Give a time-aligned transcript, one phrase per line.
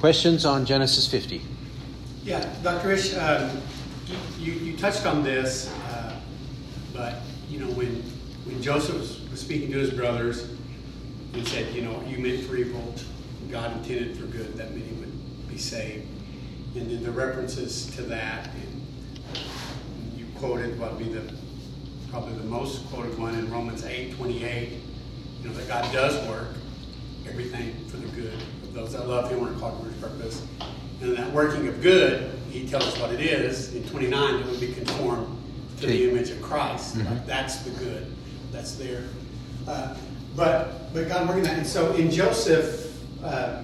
[0.00, 1.42] Questions on Genesis 50?
[2.24, 2.92] Yeah, Dr.
[2.92, 3.60] Ish, um,
[4.38, 6.18] you, you, touched on this, uh,
[6.94, 7.16] but
[7.50, 7.96] you know when
[8.46, 10.48] when Joseph was, speaking to his brothers
[11.34, 12.94] he said, you know, you meant for evil,
[13.50, 16.08] God intended for good, that many would be saved,
[16.74, 19.38] and then the references to that, and
[20.16, 21.30] you quoted what would be the
[22.10, 24.70] probably the most quoted one in Romans 8, 28,
[25.42, 26.48] you know, that God does work
[27.28, 28.42] everything for the good
[28.72, 30.46] those that love Him or called to His purpose.
[31.00, 33.74] And that working of good, He tells us what it is.
[33.74, 35.36] In 29, it would be conformed
[35.80, 36.96] to the image of Christ.
[36.96, 37.26] Mm-hmm.
[37.26, 38.12] that's the good
[38.52, 39.04] that's there.
[39.66, 39.96] Uh,
[40.36, 42.86] but but God working that, and so in Joseph.
[43.22, 43.62] Uh,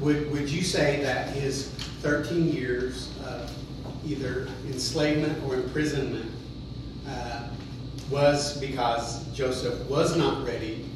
[0.00, 1.68] would, would you say that his
[2.02, 3.52] 13 years of
[4.06, 6.30] either enslavement or imprisonment
[7.08, 7.48] uh,
[8.10, 10.87] was because Joseph was not ready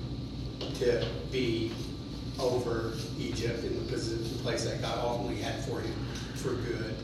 [0.84, 1.72] to be
[2.38, 5.94] over Egypt in the position, place that God ultimately had for him
[6.34, 6.94] for good,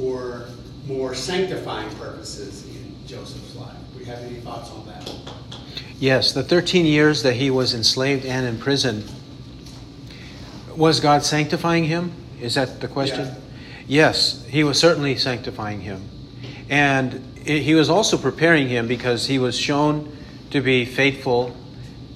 [0.00, 0.48] or
[0.86, 3.76] more sanctifying purposes in Joseph's life.
[3.92, 5.12] Do we have any thoughts on that?
[6.00, 9.04] Yes, the 13 years that he was enslaved and in prison,
[10.76, 12.12] was God sanctifying him?
[12.40, 13.26] Is that the question?
[13.26, 13.34] Yeah.
[13.86, 16.08] Yes, he was certainly sanctifying him.
[16.68, 20.14] And he was also preparing him because he was shown
[20.50, 21.56] to be faithful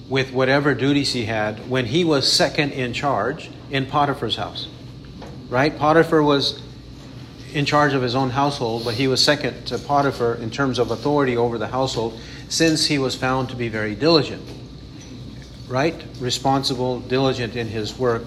[0.09, 4.67] with whatever duties he had when he was second in charge in Potiphar's house.
[5.49, 5.77] Right?
[5.77, 6.61] Potiphar was
[7.53, 10.91] in charge of his own household, but he was second to Potiphar in terms of
[10.91, 14.41] authority over the household since he was found to be very diligent.
[15.67, 16.03] Right?
[16.19, 18.23] Responsible, diligent in his work.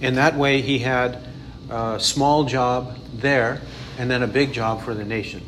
[0.00, 1.26] In that way, he had
[1.68, 3.60] a small job there
[3.98, 5.42] and then a big job for the nation.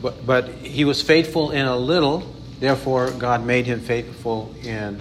[0.00, 2.20] But, but he was faithful in a little,
[2.64, 5.00] therefore, God made him faithful in,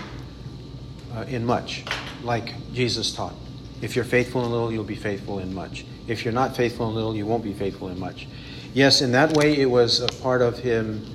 [1.15, 1.83] uh, in much,
[2.23, 3.35] like Jesus taught.
[3.81, 5.85] If you're faithful in little, you'll be faithful in much.
[6.07, 8.27] If you're not faithful in little, you won't be faithful in much.
[8.73, 11.05] Yes, in that way, it was a part of him,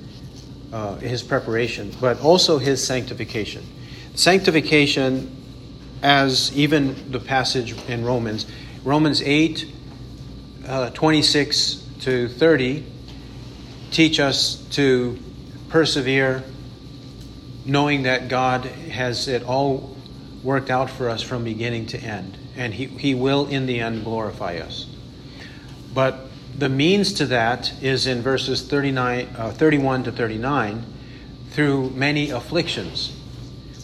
[0.71, 3.63] uh, his preparation, but also his sanctification.
[4.15, 5.35] Sanctification,
[6.01, 8.45] as even the passage in Romans,
[8.83, 9.65] Romans 8,
[10.67, 12.85] uh, 26 to 30
[13.91, 15.17] teach us to
[15.69, 16.43] persevere,
[17.65, 19.95] knowing that God has it all
[20.43, 24.03] worked out for us from beginning to end, and He, he will in the end
[24.03, 24.87] glorify us.
[25.93, 26.27] But
[26.57, 30.85] the means to that is in verses 39, uh, 31 to 39
[31.51, 33.15] through many afflictions.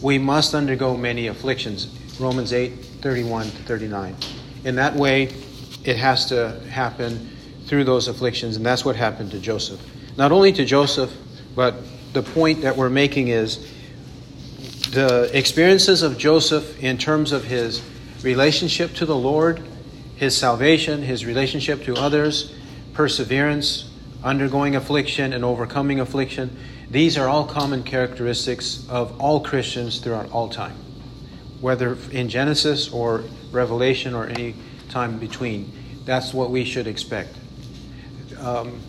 [0.02, 1.88] We must undergo many afflictions.
[2.18, 2.70] Romans 8,
[3.00, 4.16] 31 to 39.
[4.64, 5.24] In that way,
[5.84, 7.30] it has to happen
[7.66, 9.80] through those afflictions, and that's what happened to Joseph
[10.16, 11.14] not only to Joseph,
[11.56, 11.74] but
[12.12, 13.72] the point that we're making is
[14.90, 17.82] the experiences of Joseph in terms of his
[18.22, 19.62] relationship to the Lord,
[20.14, 22.54] his salvation, his relationship to others,
[22.92, 23.90] perseverance,
[24.22, 26.56] undergoing affliction, and overcoming affliction.
[26.90, 30.76] These are all common characteristics of all Christians throughout all time,
[31.60, 34.54] whether in Genesis or Revelation or any
[34.88, 35.72] time between.
[36.04, 37.34] That's what we should expect.
[38.38, 38.80] Um,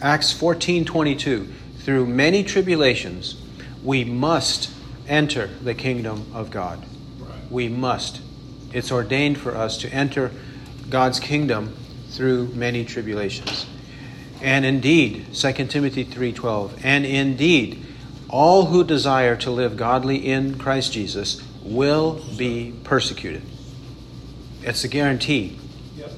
[0.00, 1.48] Acts 14:22
[1.80, 3.36] through many tribulations
[3.82, 4.70] we must
[5.08, 6.84] enter the kingdom of God.
[7.18, 7.50] Right.
[7.50, 8.20] We must.
[8.72, 10.30] It's ordained for us to enter
[10.88, 11.74] God's kingdom
[12.10, 13.66] through many tribulations.
[14.40, 17.84] And indeed, 2 Timothy 3:12, and indeed
[18.28, 23.42] all who desire to live godly in Christ Jesus will be persecuted.
[24.62, 25.58] It's a guarantee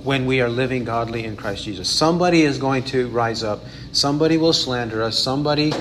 [0.04, 1.88] when we are living godly in Christ Jesus.
[1.88, 5.72] Somebody is going to rise up, somebody will slander us, somebody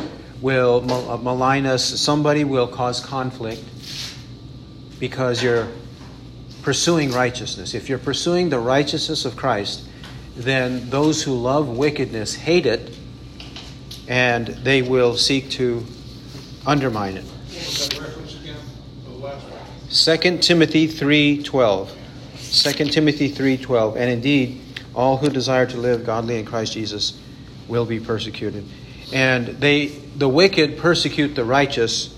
[0.41, 3.63] will uh, malign us, somebody will cause conflict
[4.99, 5.67] because you're
[6.61, 7.73] pursuing righteousness.
[7.73, 9.87] If you're pursuing the righteousness of Christ,
[10.35, 12.95] then those who love wickedness hate it
[14.07, 15.85] and they will seek to
[16.65, 17.25] undermine it.
[19.91, 21.89] 2 Timothy 3:12
[22.51, 24.59] 2 Timothy 3:12 and indeed
[24.95, 27.13] all who desire to live godly in Christ Jesus
[27.67, 28.65] will be persecuted.
[29.13, 29.87] And they
[30.17, 32.09] the wicked persecute the righteous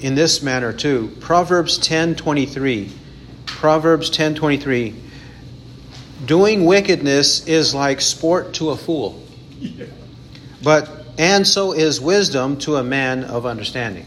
[0.00, 1.12] in this manner too.
[1.20, 2.90] Proverbs 10:23
[3.46, 4.94] Proverbs 10:23
[6.26, 9.22] Doing wickedness is like sport to a fool.
[10.62, 14.06] But and so is wisdom to a man of understanding.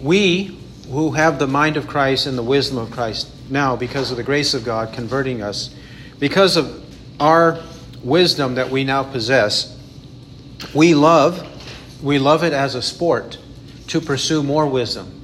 [0.00, 0.58] We
[0.90, 4.22] who have the mind of Christ and the wisdom of Christ now, because of the
[4.22, 5.74] grace of God converting us,
[6.18, 6.82] because of
[7.20, 7.62] our
[8.02, 9.78] wisdom that we now possess,
[10.74, 11.46] we love,
[12.02, 13.38] we love it as a sport
[13.88, 15.20] to pursue more wisdom.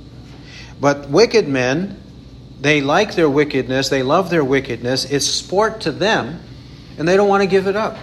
[0.81, 2.01] But wicked men,
[2.61, 5.05] they like their wickedness, they love their wickedness.
[5.07, 6.41] It's sport to them,
[6.99, 7.97] and they don't want to give it up.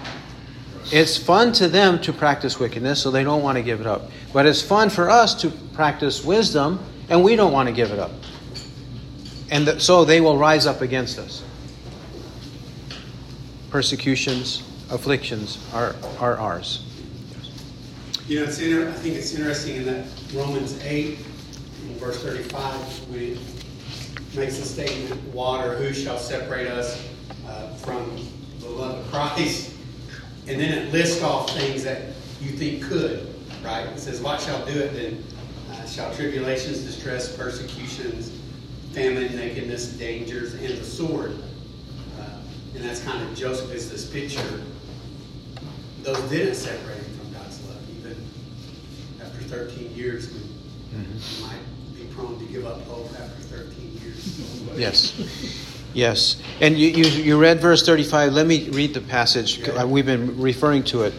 [0.91, 4.09] It's fun to them to practice wickedness, so they don't want to give it up.
[4.33, 6.79] But it's fun for us to practice wisdom,
[7.09, 8.11] and we don't want to give it up.
[9.51, 11.43] And th- so they will rise up against us.
[13.69, 16.81] Persecutions, afflictions are, are ours.
[18.27, 21.17] You know, it's inter- I think it's interesting in that Romans 8,
[21.99, 23.39] verse 35, when it
[24.35, 27.07] makes the statement, water, who shall separate us
[27.47, 28.17] uh, from
[28.59, 29.73] the love of Christ?
[30.47, 32.01] And then it lists off things that
[32.41, 33.33] you think could,
[33.63, 33.85] right?
[33.87, 35.23] It says, what shall do it then?
[35.71, 38.31] Uh, shall tribulations, distress, persecutions,
[38.95, 41.33] famine, nakedness, dangers, and the sword.
[42.17, 42.23] Uh,
[42.75, 44.61] and that's kind of Joseph is this picture.
[46.01, 48.15] Those didn't separate him from God's love, even
[49.21, 50.33] after 13 years.
[50.33, 50.39] We
[50.95, 51.41] Mm-hmm.
[51.45, 54.41] might be prone to give up hope after 13 years.
[54.77, 55.13] Yes.
[55.93, 56.41] Yes.
[56.61, 58.31] And you, you, you read verse 35.
[58.31, 59.67] Let me read the passage.
[59.67, 61.13] Uh, We've been referring to it.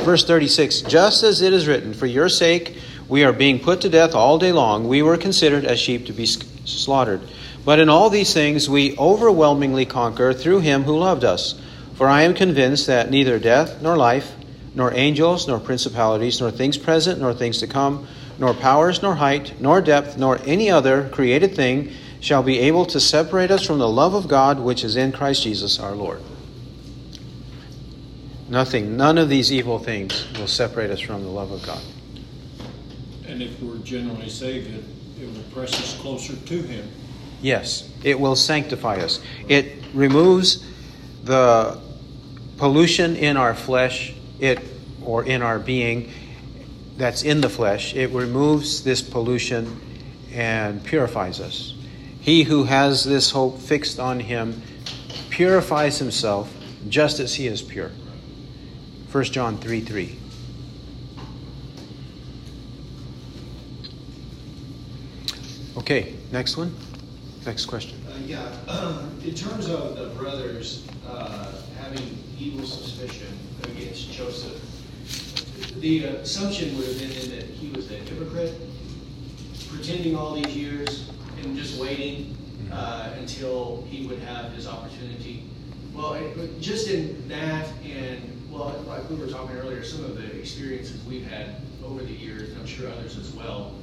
[0.00, 2.76] Verse 36 Just as it is written, For your sake
[3.08, 4.88] we are being put to death all day long.
[4.88, 6.26] We were considered as sheep to be
[6.64, 7.20] slaughtered.
[7.64, 11.60] But in all these things we overwhelmingly conquer through him who loved us.
[11.94, 14.34] For I am convinced that neither death nor life,
[14.74, 18.06] nor angels, nor principalities, nor things present, nor things to come,
[18.38, 22.98] nor powers, nor height, nor depth, nor any other created thing shall be able to
[22.98, 26.20] separate us from the love of God which is in Christ Jesus our Lord.
[28.48, 31.82] Nothing, none of these evil things will separate us from the love of God.
[33.26, 34.84] And if we're generally saved,
[35.54, 36.88] press us closer to Him.
[37.40, 39.20] Yes, it will sanctify us.
[39.48, 40.64] It removes
[41.22, 41.80] the
[42.58, 44.58] pollution in our flesh, it
[45.04, 46.10] or in our being
[46.96, 47.94] that's in the flesh.
[47.94, 49.80] It removes this pollution
[50.32, 51.74] and purifies us.
[52.20, 54.62] He who has this hope fixed on him
[55.30, 56.52] purifies himself
[56.88, 57.90] just as he is pure.
[59.12, 60.18] 1 John 3 3.
[65.76, 66.74] Okay, next one.
[67.44, 67.98] Next question.
[68.08, 68.48] Uh, Yeah,
[69.24, 73.26] in terms of the brothers uh, having evil suspicion
[73.64, 74.60] against Joseph,
[75.80, 78.54] the assumption would have been that he was a hypocrite,
[79.68, 81.10] pretending all these years
[81.42, 82.36] and just waiting
[82.72, 85.42] uh, until he would have his opportunity.
[85.92, 90.38] Well, it- just in that and, well, like we were talking earlier, some of the
[90.38, 93.74] experiences we've had over the years, and I'm sure others as well,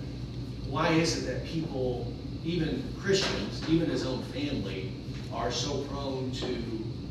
[0.72, 2.12] why is it that people,
[2.46, 4.94] even Christians, even his own family,
[5.34, 6.46] are so prone to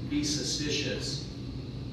[0.08, 1.28] be suspicious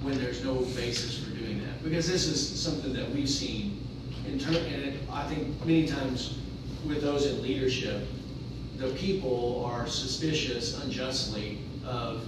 [0.01, 1.83] when there's no basis for doing that?
[1.83, 3.85] Because this is something that we've seen
[4.25, 6.37] in turn, and I think many times
[6.85, 8.07] with those in leadership,
[8.77, 12.25] the people are suspicious unjustly of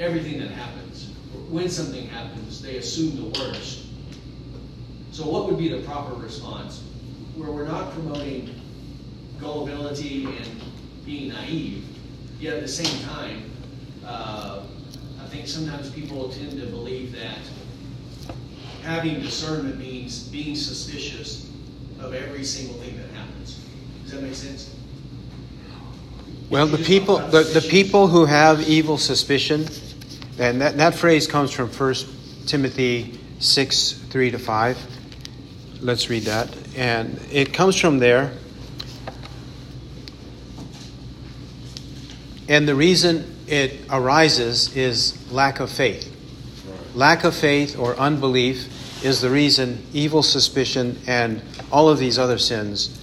[0.00, 1.10] everything that happens.
[1.48, 3.84] When something happens, they assume the worst.
[5.12, 6.82] So what would be the proper response?
[7.36, 8.60] Where we're not promoting
[9.40, 10.62] gullibility and
[11.04, 11.84] being naive,
[12.38, 13.50] yet at the same time,
[14.04, 14.62] uh,
[15.20, 17.38] I think sometimes people tend to believe that
[18.82, 21.50] having discernment means being suspicious
[22.00, 23.60] of every single thing that happens.
[24.02, 24.74] Does that make sense?
[26.50, 29.66] Well, the people, the, the people who have evil suspicion,
[30.38, 31.94] and that, that phrase comes from 1
[32.46, 34.78] Timothy 6 3 to 5.
[35.80, 36.54] Let's read that.
[36.76, 38.32] And it comes from there.
[42.48, 46.08] And the reason it arises is lack of faith.
[46.94, 52.38] Lack of faith or unbelief is the reason evil suspicion and all of these other
[52.38, 52.98] sins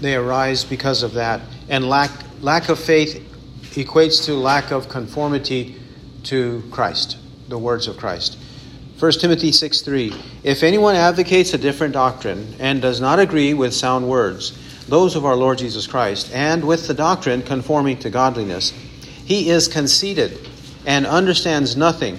[0.00, 1.40] they arise because of that.
[1.68, 2.10] And lack,
[2.40, 3.24] lack of faith
[3.72, 5.76] equates to lack of conformity
[6.24, 8.37] to Christ, the words of Christ.
[8.98, 10.12] 1 Timothy 6 3.
[10.42, 15.24] If anyone advocates a different doctrine and does not agree with sound words, those of
[15.24, 18.72] our Lord Jesus Christ, and with the doctrine conforming to godliness,
[19.24, 20.48] he is conceited
[20.84, 22.18] and understands nothing,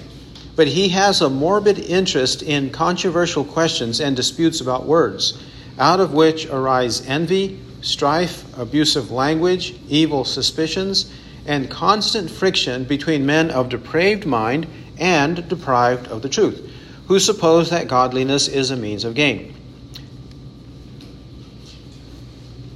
[0.55, 5.37] but he has a morbid interest in controversial questions and disputes about words,
[5.79, 11.11] out of which arise envy, strife, abusive language, evil suspicions,
[11.45, 14.65] and constant friction between men of depraved mind
[14.97, 16.68] and deprived of the truth,
[17.09, 19.51] who suppose that godliness is a means of gain.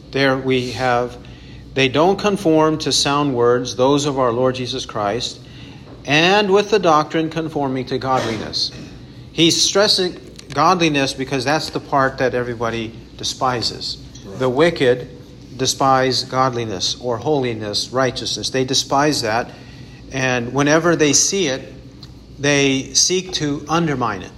[0.09, 1.15] There we have,
[1.75, 5.39] they don't conform to sound words, those of our Lord Jesus Christ,
[6.05, 8.71] and with the doctrine conforming to godliness.
[9.31, 10.19] He's stressing
[10.51, 13.97] godliness because that's the part that everybody despises.
[14.39, 15.09] The wicked
[15.57, 18.49] despise godliness or holiness, righteousness.
[18.49, 19.51] They despise that.
[20.11, 21.71] And whenever they see it,
[22.43, 24.31] they seek to undermine it.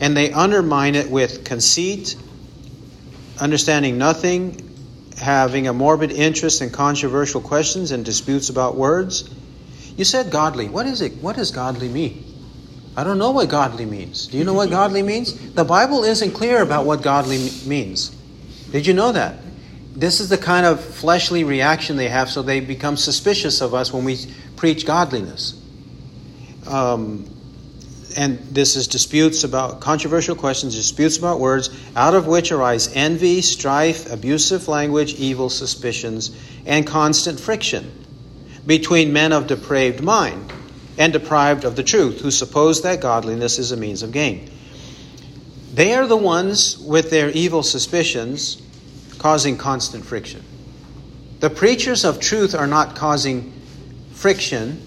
[0.00, 2.16] And they undermine it with conceit,
[3.38, 4.66] understanding nothing,
[5.18, 9.28] having a morbid interest in controversial questions and disputes about words.
[9.98, 10.70] You said godly.
[10.70, 11.16] What is it?
[11.16, 12.24] What does godly mean?
[12.96, 14.28] I don't know what godly means.
[14.28, 15.52] Do you know what godly means?
[15.52, 18.08] The Bible isn't clear about what godly means.
[18.72, 19.36] Did you know that?
[19.94, 23.92] This is the kind of fleshly reaction they have, so they become suspicious of us
[23.92, 24.18] when we
[24.56, 25.59] preach godliness.
[26.66, 27.28] Um,
[28.16, 33.40] and this is disputes about controversial questions, disputes about words, out of which arise envy,
[33.40, 36.30] strife, abusive language, evil suspicions,
[36.66, 37.90] and constant friction
[38.66, 40.52] between men of depraved mind
[40.98, 44.50] and deprived of the truth, who suppose that godliness is a means of gain.
[45.72, 48.60] They are the ones with their evil suspicions
[49.18, 50.42] causing constant friction.
[51.38, 53.52] The preachers of truth are not causing
[54.12, 54.84] friction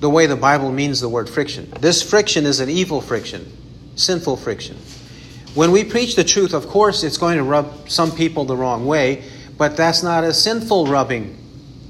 [0.00, 1.70] the way the Bible means the word friction.
[1.80, 3.50] This friction is an evil friction,
[3.96, 4.76] sinful friction.
[5.54, 8.86] When we preach the truth, of course, it's going to rub some people the wrong
[8.86, 9.24] way,
[9.56, 11.38] but that's not a sinful rubbing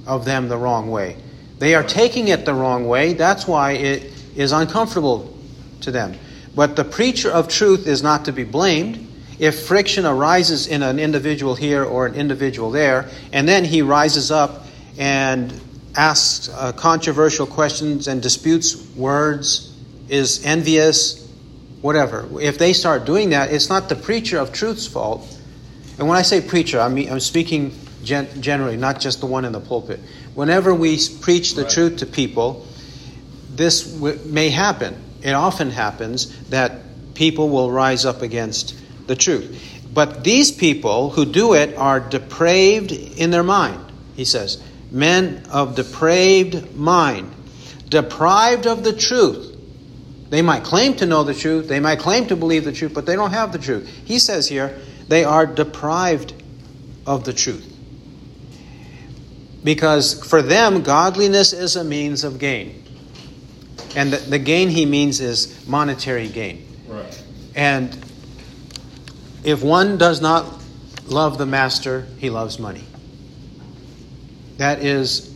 [0.07, 1.17] of them the wrong way.
[1.59, 3.15] They are taking it the wrong way.
[3.15, 5.37] That's why it is uncomfortable
[5.81, 6.17] to them.
[6.55, 9.03] But the preacher of truth is not to be blamed.
[9.39, 14.31] If friction arises in an individual here or an individual there, and then he rises
[14.31, 15.53] up and
[15.97, 19.73] asks uh, controversial questions and disputes words,
[20.09, 21.27] is envious,
[21.81, 22.29] whatever.
[22.41, 25.27] If they start doing that, it's not the preacher of truth's fault.
[25.99, 29.45] And when I say preacher, I mean I'm speaking gen- generally, not just the one
[29.45, 30.01] in the pulpit.
[30.35, 31.71] Whenever we preach the right.
[31.71, 32.67] truth to people,
[33.55, 35.03] this w- may happen.
[35.23, 38.77] It often happens that people will rise up against
[39.07, 39.63] the truth.
[39.93, 43.81] But these people who do it are depraved in their mind,
[44.15, 47.33] he says men of depraved mind,
[47.89, 49.55] deprived of the truth.
[50.29, 53.07] They might claim to know the truth, they might claim to believe the truth, but
[53.07, 53.89] they don't have the truth.
[54.05, 54.79] He says here,
[55.09, 56.35] they are deprived
[57.07, 57.73] of the truth.
[59.63, 62.85] Because for them, godliness is a means of gain.
[63.97, 66.67] And the, the gain he means is monetary gain.
[66.87, 67.25] Right.
[67.55, 67.97] And
[69.43, 70.47] if one does not
[71.07, 72.85] love the master, he loves money.
[74.59, 75.35] That is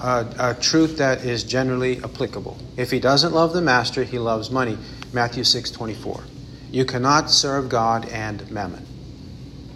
[0.00, 2.56] a, a, truth that is generally applicable.
[2.76, 4.78] If he doesn't love the master, he loves money.
[5.12, 6.22] Matthew 6 24.
[6.70, 8.86] You cannot serve God and mammon.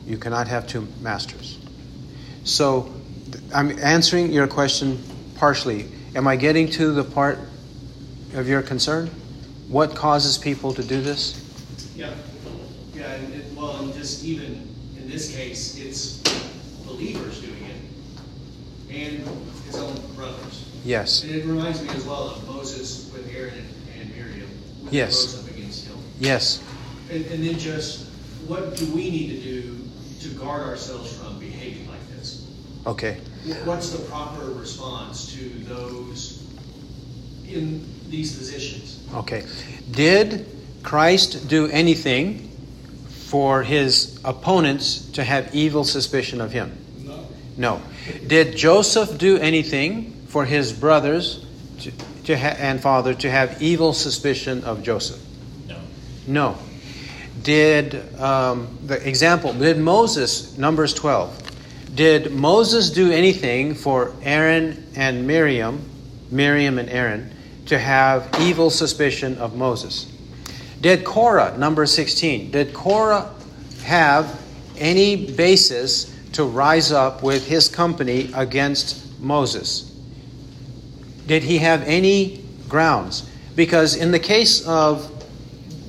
[0.06, 1.58] You cannot have two masters.
[2.44, 2.92] So
[3.54, 5.02] I'm answering your question
[5.36, 5.86] partially.
[6.14, 7.38] Am I getting to the part
[8.34, 9.10] of your concern?
[9.68, 11.40] What causes people to do this?
[11.96, 12.14] Yeah.
[12.94, 16.18] Yeah, and it, well, and just even in this case, it's
[16.86, 17.53] believers doing
[18.94, 19.26] and
[19.66, 20.70] his own brothers.
[20.84, 21.22] Yes.
[21.24, 24.50] And it reminds me as well of Moses with Aaron and, and Miriam.
[24.90, 25.34] Yes.
[25.34, 25.96] Rose up against him.
[26.20, 26.62] Yes.
[27.10, 28.06] And, and then just
[28.46, 29.88] what do we need to do
[30.20, 32.50] to guard ourselves from behaving like this?
[32.86, 33.18] Okay.
[33.64, 36.46] What's the proper response to those
[37.46, 39.06] in these positions?
[39.14, 39.44] Okay.
[39.90, 40.46] Did
[40.82, 42.50] Christ do anything
[43.08, 46.83] for his opponents to have evil suspicion of him?
[47.56, 47.80] No.
[48.26, 51.44] Did Joseph do anything for his brothers
[51.80, 51.92] to,
[52.24, 55.20] to ha- and father to have evil suspicion of Joseph?
[55.66, 55.78] No.
[56.26, 56.58] No.
[57.42, 65.26] Did, um, the example, did Moses, Numbers 12, did Moses do anything for Aaron and
[65.26, 65.88] Miriam,
[66.30, 67.32] Miriam and Aaron,
[67.66, 70.10] to have evil suspicion of Moses?
[70.80, 73.30] Did Korah, number 16, did Korah
[73.84, 74.40] have
[74.76, 79.90] any basis to rise up with his company against Moses.
[81.26, 83.28] Did he have any grounds?
[83.54, 85.10] Because in the case of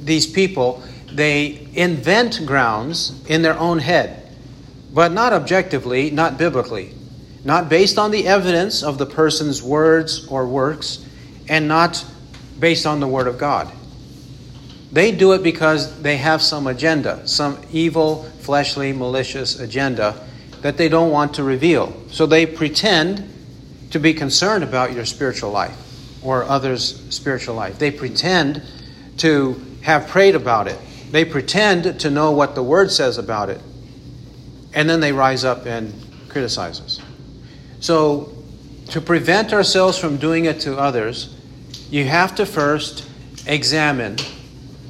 [0.06, 4.32] these people, they invent grounds in their own head,
[4.94, 6.94] but not objectively, not biblically,
[7.44, 11.04] not based on the evidence of the person's words or works,
[11.50, 12.06] and not
[12.60, 13.72] based on the Word of God.
[14.92, 20.25] They do it because they have some agenda, some evil, fleshly, malicious agenda
[20.66, 21.94] that they don't want to reveal.
[22.10, 23.32] So they pretend
[23.92, 25.78] to be concerned about your spiritual life
[26.24, 27.78] or others' spiritual life.
[27.78, 28.64] They pretend
[29.18, 30.80] to have prayed about it.
[31.12, 33.62] They pretend to know what the Word says about it.
[34.74, 35.94] And then they rise up and
[36.30, 37.00] criticize us.
[37.80, 38.34] So,
[38.88, 41.36] to prevent ourselves from doing it to others,
[41.92, 43.08] you have to first
[43.46, 44.18] examine,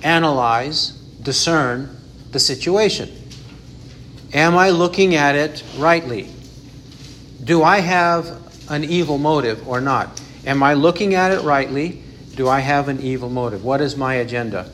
[0.03, 0.91] analyze,
[1.21, 1.99] discern
[2.31, 3.24] the situation.
[4.33, 6.29] Am I looking at it rightly?
[7.43, 10.21] Do I have an evil motive or not?
[10.45, 12.01] Am I looking at it rightly?
[12.35, 13.63] Do I have an evil motive?
[13.63, 14.69] What is my agenda?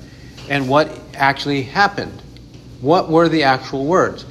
[0.49, 2.21] And what actually happened?
[2.81, 4.25] What were the actual words?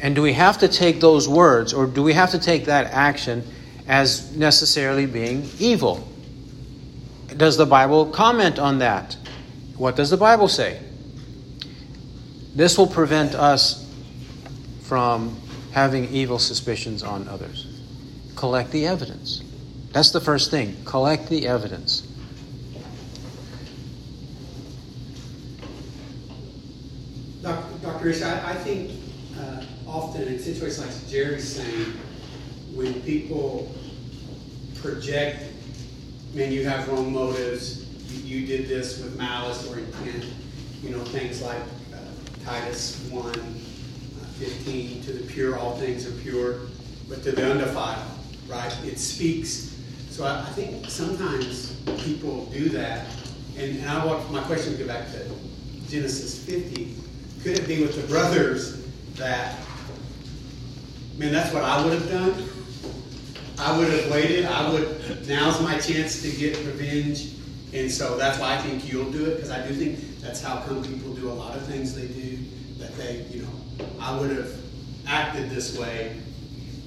[0.00, 2.86] And do we have to take those words or do we have to take that
[2.86, 3.44] action
[3.88, 6.06] as necessarily being evil?
[7.36, 9.16] Does the Bible comment on that?
[9.76, 10.80] What does the Bible say?
[12.54, 13.81] This will prevent us
[14.82, 15.40] from
[15.72, 17.66] having evil suspicions on others.
[18.36, 19.42] Collect the evidence.
[19.92, 20.76] That's the first thing.
[20.84, 22.08] Collect the evidence.
[27.82, 28.04] Dr.
[28.04, 28.92] Rich, I, think
[29.38, 31.92] uh, often in situations like Jerry's saying,
[32.74, 33.74] when people
[34.76, 35.42] project,
[36.32, 40.26] man, you have wrong motives, you, you did this with malice or intent,
[40.82, 41.60] you know, things like
[41.92, 43.40] uh, Titus 1 uh,
[44.42, 46.60] 15, to the pure, all things are pure,
[47.08, 48.02] but to the undefiled,
[48.48, 48.74] right?
[48.84, 49.78] It speaks.
[50.10, 53.06] So I, I think sometimes people do that.
[53.56, 55.26] And, and I want my question to go back to
[55.88, 56.96] Genesis 50
[57.42, 59.56] could it be with the brothers that,
[61.18, 62.48] man, that's what I would have done?
[63.58, 64.44] I would have waited.
[64.44, 67.32] I would, now's my chance to get revenge.
[67.72, 70.60] And so that's why I think you'll do it, because I do think that's how
[70.60, 72.38] come people do a lot of things they do,
[72.78, 73.48] that they, you know,
[74.00, 74.52] I would have
[75.06, 76.16] acted this way.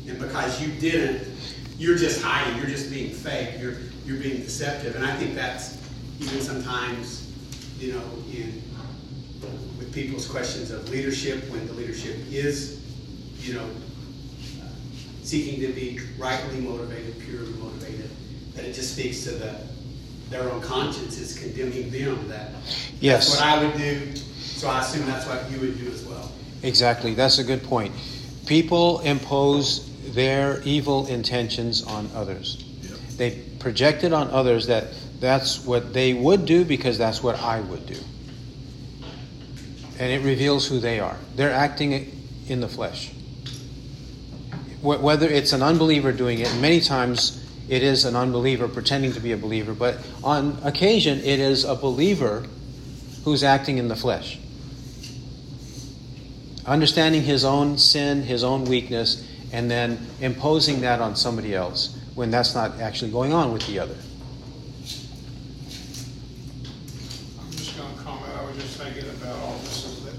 [0.08, 1.28] And because you didn't,
[1.78, 3.76] you're just hiding, you're just being fake, you're,
[4.06, 4.96] you're being deceptive.
[4.96, 5.78] And I think that's
[6.20, 7.32] even sometimes,
[7.80, 8.62] you know, in
[9.78, 12.82] with people's questions of leadership when the leadership is,
[13.40, 13.66] you know,
[14.62, 14.68] uh,
[15.24, 18.10] seeking to be rightly motivated, purely motivated,
[18.54, 19.56] that it just speaks to the
[20.30, 22.28] their own conscience is condemning them.
[22.28, 22.52] That
[23.00, 23.30] yes.
[23.30, 24.16] that's what I would do.
[24.16, 26.32] So I assume that's what you would do as well.
[26.66, 27.14] Exactly.
[27.14, 27.94] That's a good point.
[28.46, 32.64] People impose their evil intentions on others.
[32.82, 33.00] Yep.
[33.18, 34.86] They project it on others that
[35.20, 37.98] that's what they would do because that's what I would do
[40.00, 41.18] and it reveals who they are.
[41.36, 42.12] They're acting
[42.48, 43.12] in the flesh.
[44.82, 49.32] Whether it's an unbeliever doing it, many times it is an unbeliever pretending to be
[49.32, 52.46] a believer, but on occasion it is a believer
[53.24, 54.38] who's acting in the flesh.
[56.68, 62.32] Understanding his own sin, his own weakness, and then imposing that on somebody else when
[62.32, 63.96] that's not actually going on with the other.
[67.40, 68.34] I'm just going to comment.
[68.38, 70.16] I was just thinking about all this is that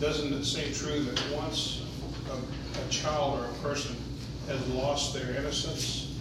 [0.00, 1.82] doesn't it seem true that once
[2.30, 3.96] a, a child or a person
[4.46, 6.14] has lost their innocence,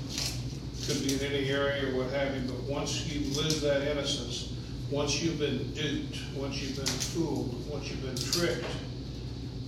[0.87, 4.53] could be in any area or what have you, but once you lose that innocence,
[4.89, 8.65] once you've been duped, once you've been fooled, once you've been tricked,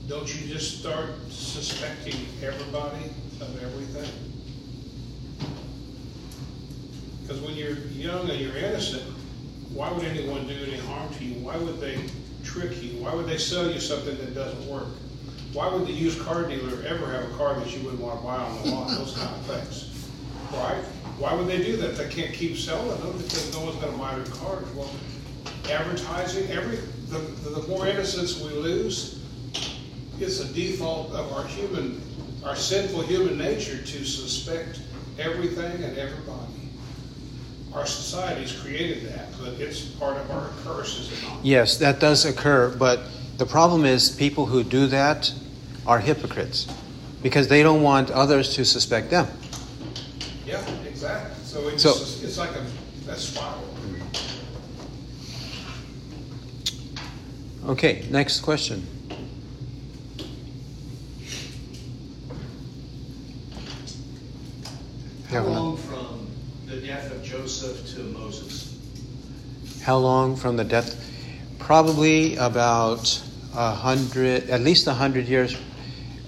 [0.09, 3.05] don't you just start suspecting everybody
[3.39, 4.09] of everything?
[7.21, 9.03] Because when you're young and you're innocent,
[9.71, 11.35] why would anyone do any harm to you?
[11.45, 11.99] Why would they
[12.43, 13.03] trick you?
[13.03, 14.87] Why would they sell you something that doesn't work?
[15.53, 18.25] Why would the used car dealer ever have a car that you wouldn't want to
[18.25, 18.89] buy on the lot?
[18.89, 20.09] Those kind of things,
[20.53, 20.83] right?
[21.19, 21.97] Why would they do that?
[21.97, 24.67] They can't keep selling them because no one's going to buy their cars.
[24.73, 24.89] Well,
[25.69, 26.77] advertising, every
[27.09, 27.19] the,
[27.49, 29.18] the more innocence we lose,
[30.21, 32.01] it's a default of our human,
[32.43, 34.81] our sinful human nature to suspect
[35.17, 36.45] everything and everybody.
[37.73, 41.45] Our society's created that, but it's part of our curse, is it not?
[41.45, 43.01] Yes, that does occur, but
[43.37, 45.31] the problem is people who do that
[45.85, 46.67] are hypocrites
[47.21, 49.27] because they don't want others to suspect them.
[50.45, 51.35] Yeah, exactly.
[51.43, 53.63] So it's, so, it's like a, a spiral.
[57.67, 58.85] Okay, next question.
[65.29, 66.27] How long from
[66.65, 68.79] the death of Joseph to Moses?
[69.83, 71.05] How long from the death?
[71.59, 73.21] Probably about
[73.53, 75.55] a hundred, at least a hundred years,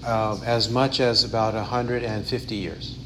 [0.04, 2.96] uh, as much as about a hundred and fifty years.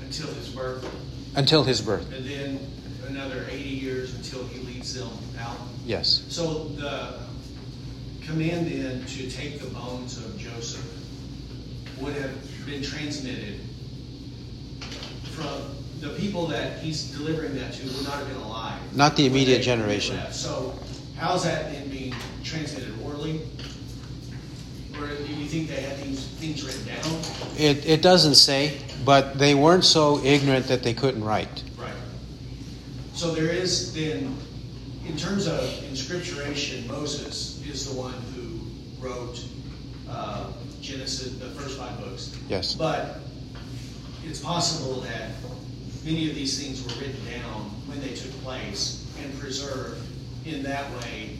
[0.00, 0.88] Until his birth.
[1.34, 2.12] Until his birth.
[2.12, 2.60] And then
[3.08, 5.10] another eighty years until he leads them
[5.40, 5.56] out.
[5.84, 6.22] Yes.
[6.28, 7.14] So the
[8.24, 10.86] command then to take the bones of Joseph
[11.98, 13.60] would have been transmitted
[15.30, 18.78] from the people that he's delivering that to would not have been alive.
[18.96, 20.18] Not the immediate generation.
[20.30, 20.74] So
[21.16, 23.42] how's that then being transmitted orally?
[24.98, 27.20] Or do you think they had things, things written down?
[27.58, 31.62] It, it doesn't say, but they weren't so ignorant that they couldn't write.
[31.78, 31.92] Right.
[33.14, 34.36] So there is then,
[35.06, 38.60] in terms of inscripturation, Moses is the one who
[39.06, 39.42] wrote
[40.08, 42.36] uh, Genesis, the first five books.
[42.48, 42.74] Yes.
[42.74, 43.20] But
[44.26, 45.30] it's possible that
[46.04, 50.00] many of these things were written down when they took place and preserved
[50.44, 51.38] in that way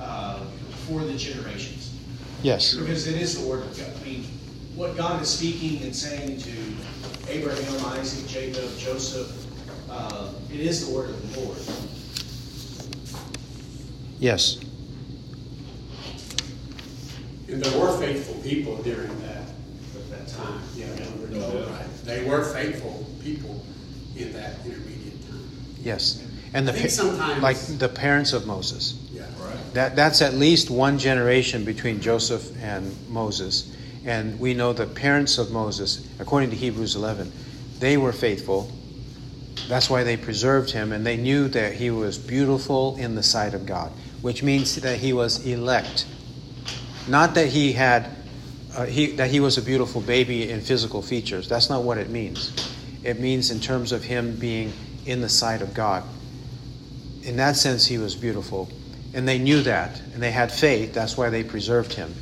[0.00, 0.40] uh,
[0.86, 1.94] for the generations.
[2.42, 2.74] Yes.
[2.74, 3.90] Because it is the word of God.
[4.00, 4.24] I mean,
[4.74, 9.46] what God is speaking and saying to Abraham, Isaac, Jacob, Joseph,
[9.90, 11.58] uh, it is the word of the Lord.
[14.18, 14.60] Yes.
[17.48, 19.29] And there were faithful people during that, that
[20.36, 20.86] time, yeah,
[21.18, 21.86] we were told, right?
[22.04, 23.62] They were faithful people
[24.16, 25.48] in that intermediate time.
[25.82, 26.22] Yes.
[26.52, 28.94] And the I think pa- sometimes- like the parents of Moses.
[29.12, 29.22] Yeah.
[29.40, 29.74] Right.
[29.74, 33.74] That that's at least one generation between Joseph and Moses.
[34.04, 37.30] And we know the parents of Moses, according to Hebrews 11,
[37.78, 38.70] they were faithful.
[39.68, 43.52] That's why they preserved him, and they knew that he was beautiful in the sight
[43.54, 46.06] of God, which means that he was elect.
[47.08, 48.08] Not that he had,
[48.76, 51.48] uh, he, that he was a beautiful baby in physical features.
[51.48, 52.52] That's not what it means.
[53.02, 54.72] It means in terms of him being
[55.06, 56.04] in the sight of God.
[57.22, 58.68] In that sense, he was beautiful.
[59.12, 60.92] And they knew that, and they had faith.
[60.94, 62.14] That's why they preserved him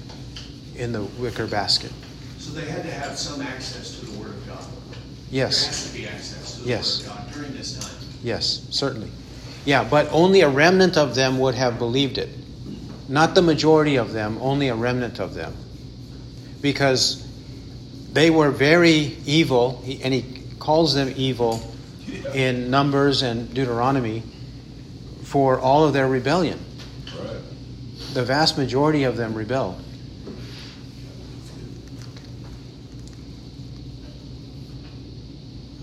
[0.76, 1.92] in the wicker basket.
[2.38, 4.60] So they had to have some access to the Word of God.
[4.62, 4.98] There
[5.30, 7.02] Yes, has to be access to the Yes.
[7.02, 7.94] Word of God during this time.
[8.22, 9.10] yes, certainly.
[9.66, 12.30] Yeah, but only a remnant of them would have believed it.
[13.08, 15.54] Not the majority of them, only a remnant of them.
[16.60, 17.24] Because
[18.12, 21.62] they were very evil, and he calls them evil
[22.34, 24.22] in Numbers and Deuteronomy
[25.24, 26.58] for all of their rebellion.
[27.06, 27.40] Right.
[28.14, 29.82] The vast majority of them rebelled.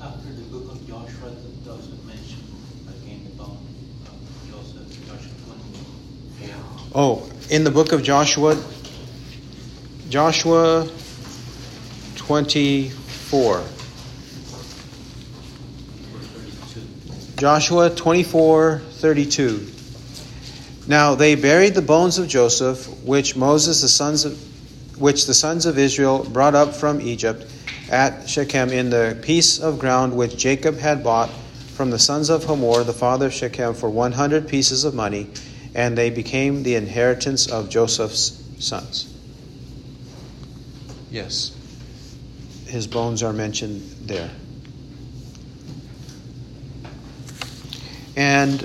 [0.02, 2.40] After the book of Joshua, that doesn't mention
[2.90, 4.12] again about uh,
[4.52, 5.32] Joseph, Joshua
[6.40, 6.56] 24.
[6.96, 8.56] Oh, in the book of Joshua,
[10.10, 10.88] Joshua
[12.16, 13.64] 24.
[17.38, 19.68] Joshua 24, 32.
[20.88, 24.40] Now they buried the bones of Joseph, which Moses, the sons of
[25.00, 27.52] which the sons of Israel brought up from Egypt
[27.90, 31.30] at Shechem in the piece of ground which Jacob had bought
[31.74, 35.30] from the sons of Hamor, the father of Shechem, for 100 pieces of money,
[35.74, 39.15] and they became the inheritance of Joseph's sons.
[41.16, 41.56] Yes.
[42.68, 44.30] His bones are mentioned there.
[48.18, 48.60] And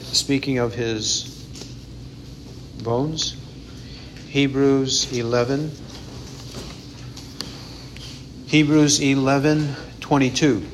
[0.00, 1.24] speaking of his
[2.82, 3.36] bones,
[4.28, 5.72] Hebrews 11
[8.46, 10.66] Hebrews 11 22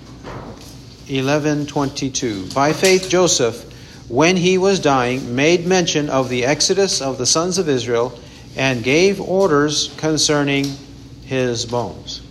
[1.09, 3.65] 11 22 By faith Joseph
[4.09, 8.17] when he was dying made mention of the exodus of the sons of Israel
[8.55, 10.67] and gave orders concerning
[11.27, 12.23] his bones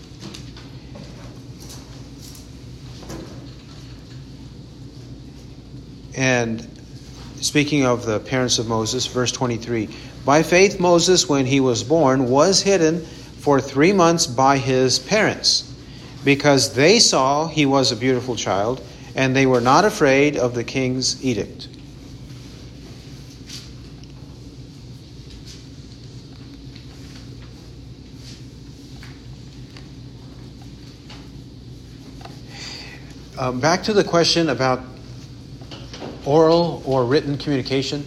[6.16, 6.66] And
[7.42, 9.90] speaking of the parents of Moses, verse 23
[10.24, 15.72] By faith, Moses, when he was born, was hidden for three months by his parents,
[16.24, 18.82] because they saw he was a beautiful child,
[19.16, 21.68] and they were not afraid of the king's edict.
[33.38, 34.82] Um, back to the question about
[36.26, 38.06] oral or written communication,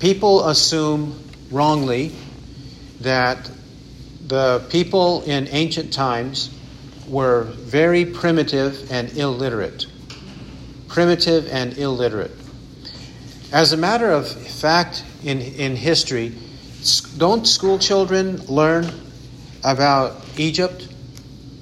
[0.00, 2.12] people assume wrongly
[3.02, 3.50] that
[4.26, 6.48] the people in ancient times
[7.06, 9.84] were very primitive and illiterate.
[10.88, 12.32] Primitive and illiterate.
[13.52, 16.34] As a matter of fact, in, in history,
[17.18, 18.90] don't school children learn
[19.62, 20.88] about Egypt,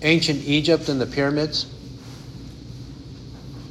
[0.03, 1.67] ancient Egypt, and the pyramids?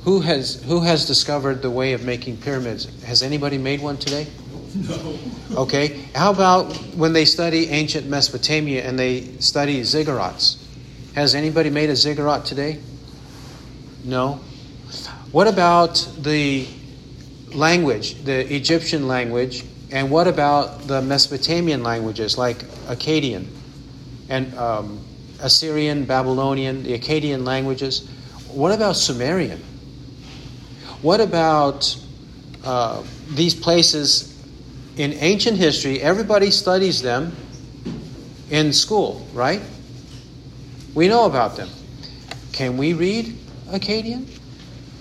[0.04, 2.88] Who has who has discovered the way of making pyramids?
[3.04, 4.28] Has anybody made one today?
[4.76, 5.18] No.
[5.56, 6.00] Okay.
[6.14, 10.58] How about when they study ancient Mesopotamia and they study ziggurats?
[11.16, 12.80] Has anybody made a ziggurat today?
[14.04, 14.42] No.
[15.32, 16.68] What about the
[17.54, 23.46] language, the Egyptian language, and what about the Mesopotamian languages like Akkadian
[24.28, 25.00] and um,
[25.40, 28.10] Assyrian, Babylonian, the Akkadian languages?
[28.52, 29.64] What about Sumerian?
[31.04, 31.98] What about
[32.64, 34.42] uh, these places
[34.96, 36.02] in ancient history?
[36.02, 37.36] Everybody studies them
[38.50, 39.62] in school, right?
[40.96, 41.68] We know about them.
[42.54, 43.26] Can we read
[43.68, 44.26] Akkadian?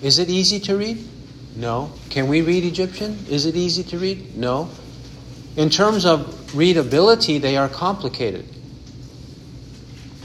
[0.01, 1.07] Is it easy to read?
[1.55, 1.89] No.
[2.09, 3.17] Can we read Egyptian?
[3.29, 4.37] Is it easy to read?
[4.37, 4.69] No.
[5.55, 8.45] In terms of readability, they are complicated.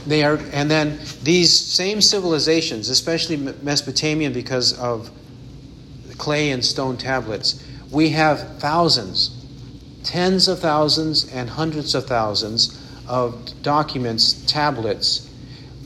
[0.05, 5.09] They are, and then these same civilizations, especially Mesopotamian, because of
[6.19, 9.31] clay and stone tablets, we have thousands,
[10.03, 15.27] tens of thousands, and hundreds of thousands of documents, tablets,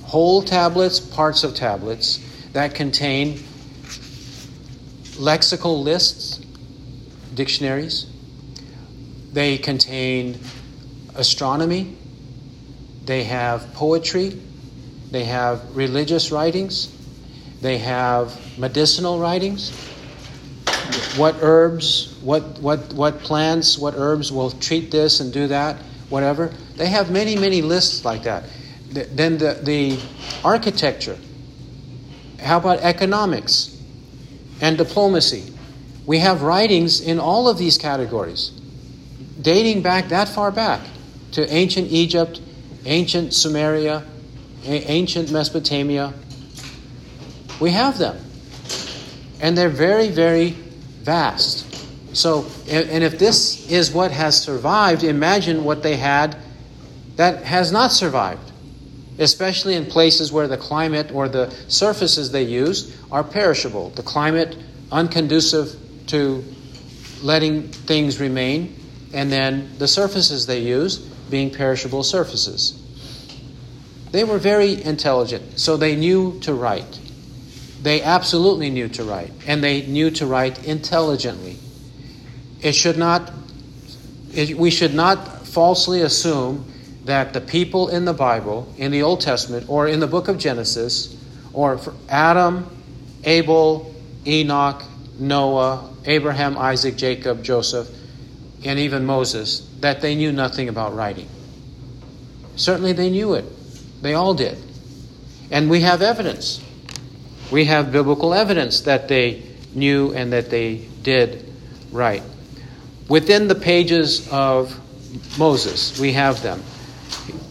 [0.03, 2.19] whole tablets, parts of tablets
[2.51, 3.35] that contain
[5.15, 6.39] lexical lists,
[7.33, 8.07] dictionaries.
[9.31, 10.39] They contain
[11.15, 11.95] astronomy.
[13.05, 14.39] They have poetry.
[15.11, 16.93] They have religious writings.
[17.61, 19.71] They have medicinal writings.
[21.17, 25.77] What herbs, what, what, what plants, what herbs will treat this and do that,
[26.09, 26.51] whatever.
[26.75, 28.45] They have many, many lists like that.
[28.89, 29.99] Then the, the
[30.43, 31.17] architecture.
[32.39, 33.79] How about economics
[34.61, 35.53] and diplomacy?
[36.05, 38.49] We have writings in all of these categories,
[39.41, 40.81] dating back that far back
[41.31, 42.41] to ancient Egypt,
[42.85, 44.03] ancient Sumeria,
[44.65, 46.13] ancient Mesopotamia.
[47.59, 48.17] We have them.
[49.39, 50.55] And they're very, very
[51.03, 51.69] vast.
[52.15, 56.37] So, and if this is what has survived, imagine what they had
[57.15, 58.51] that has not survived,
[59.17, 63.89] especially in places where the climate or the surfaces they use are perishable.
[63.91, 64.57] The climate
[64.91, 65.75] unconducive
[66.07, 66.43] to
[67.23, 68.75] letting things remain,
[69.13, 72.79] and then the surfaces they use being perishable surfaces.
[74.11, 76.99] They were very intelligent, so they knew to write.
[77.83, 81.57] They absolutely knew to write, and they knew to write intelligently.
[82.61, 83.29] It should not,
[84.33, 86.65] it, we should not falsely assume
[87.03, 90.37] that the people in the Bible, in the Old Testament, or in the book of
[90.37, 91.13] Genesis,
[91.51, 92.69] or Adam,
[93.25, 93.93] Abel,
[94.25, 94.81] Enoch,
[95.19, 97.89] Noah, Abraham, Isaac, Jacob, Joseph,
[98.63, 101.27] and even Moses, that they knew nothing about writing.
[102.55, 103.43] Certainly they knew it.
[104.01, 104.57] They all did.
[105.51, 106.62] And we have evidence.
[107.53, 109.43] We have biblical evidence that they
[109.75, 111.53] knew and that they did
[111.91, 112.23] write.
[113.07, 114.75] Within the pages of
[115.37, 116.63] Moses, we have them.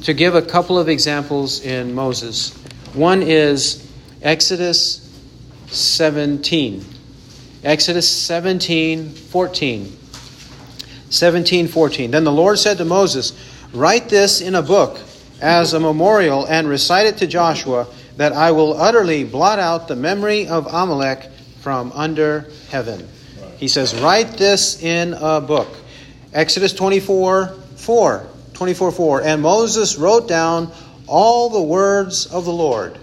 [0.02, 2.50] To give a couple of examples in Moses,
[2.94, 3.88] one is
[4.22, 5.08] Exodus
[5.68, 6.84] 17.
[7.62, 9.96] Exodus 17 14.
[11.10, 12.10] 17 14.
[12.10, 13.38] Then the Lord said to Moses,
[13.72, 14.98] Write this in a book
[15.40, 17.86] as a memorial and recite it to Joshua,
[18.16, 23.08] that I will utterly blot out the memory of Amalek from under heaven.
[23.56, 25.68] He says, Write this in a book.
[26.32, 28.26] Exodus 24 4.
[28.54, 29.22] 24 4.
[29.22, 30.72] And Moses wrote down
[31.06, 32.98] all the words of the Lord.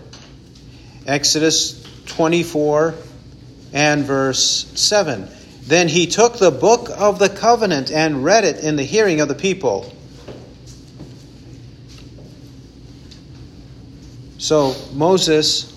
[1.06, 2.94] Exodus 24
[3.74, 5.28] and verse 7.
[5.64, 9.28] Then he took the book of the covenant and read it in the hearing of
[9.28, 9.94] the people.
[14.40, 15.72] So Moses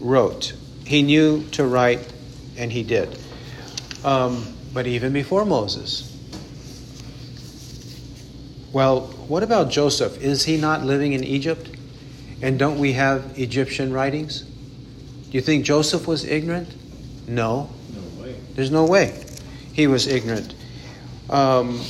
[0.00, 0.54] wrote.
[0.84, 2.10] He knew to write,
[2.56, 3.18] and he did.
[4.02, 6.04] Um, but even before Moses.
[8.72, 10.22] Well, what about Joseph?
[10.22, 11.70] Is he not living in Egypt?
[12.40, 14.40] And don't we have Egyptian writings?
[14.40, 16.68] Do you think Joseph was ignorant?
[17.28, 17.68] No.
[17.92, 18.36] No way.
[18.54, 19.22] There's no way
[19.74, 20.54] he was ignorant.
[21.28, 21.82] Um,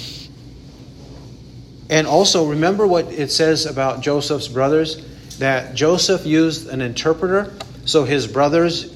[1.89, 5.05] and also, remember what it says about Joseph's brothers?
[5.39, 7.53] That Joseph used an interpreter,
[7.85, 8.95] so his brothers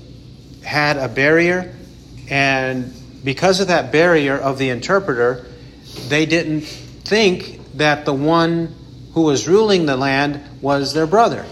[0.62, 1.74] had a barrier,
[2.28, 2.92] and
[3.24, 5.46] because of that barrier of the interpreter,
[6.08, 8.74] they didn't think that the one
[9.14, 11.44] who was ruling the land was their brother,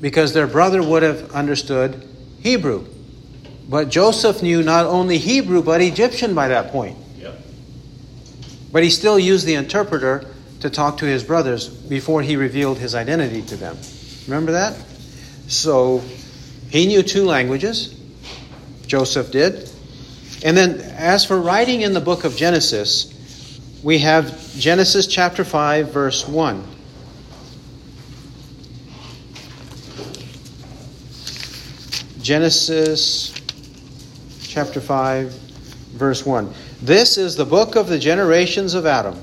[0.00, 2.06] because their brother would have understood
[2.40, 2.86] Hebrew.
[3.68, 6.96] But Joseph knew not only Hebrew, but Egyptian by that point.
[7.18, 7.38] Yep.
[8.72, 10.24] But he still used the interpreter
[10.60, 13.76] to talk to his brothers before he revealed his identity to them.
[14.26, 14.76] Remember that?
[15.46, 16.02] So
[16.70, 17.94] he knew two languages.
[18.86, 19.70] Joseph did.
[20.44, 23.14] And then, as for writing in the book of Genesis,
[23.82, 26.64] we have Genesis chapter 5, verse 1.
[32.20, 33.32] Genesis
[34.42, 35.32] chapter 5,
[35.92, 36.52] verse 1.
[36.82, 39.20] This is the book of the generations of Adam.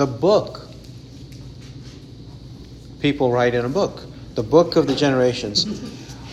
[0.00, 0.62] The book.
[3.00, 4.00] People write in a book.
[4.34, 5.66] The book of the generations.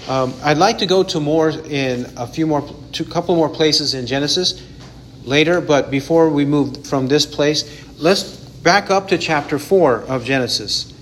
[0.08, 2.66] Um, I'd like to go to more in a few more,
[2.98, 4.66] a couple more places in Genesis
[5.26, 7.66] later, but before we move from this place,
[7.98, 8.24] let's
[8.64, 10.94] back up to chapter 4 of Genesis.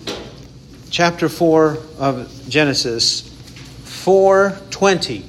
[0.90, 3.30] Chapter 4 of Genesis,
[3.84, 5.20] 420.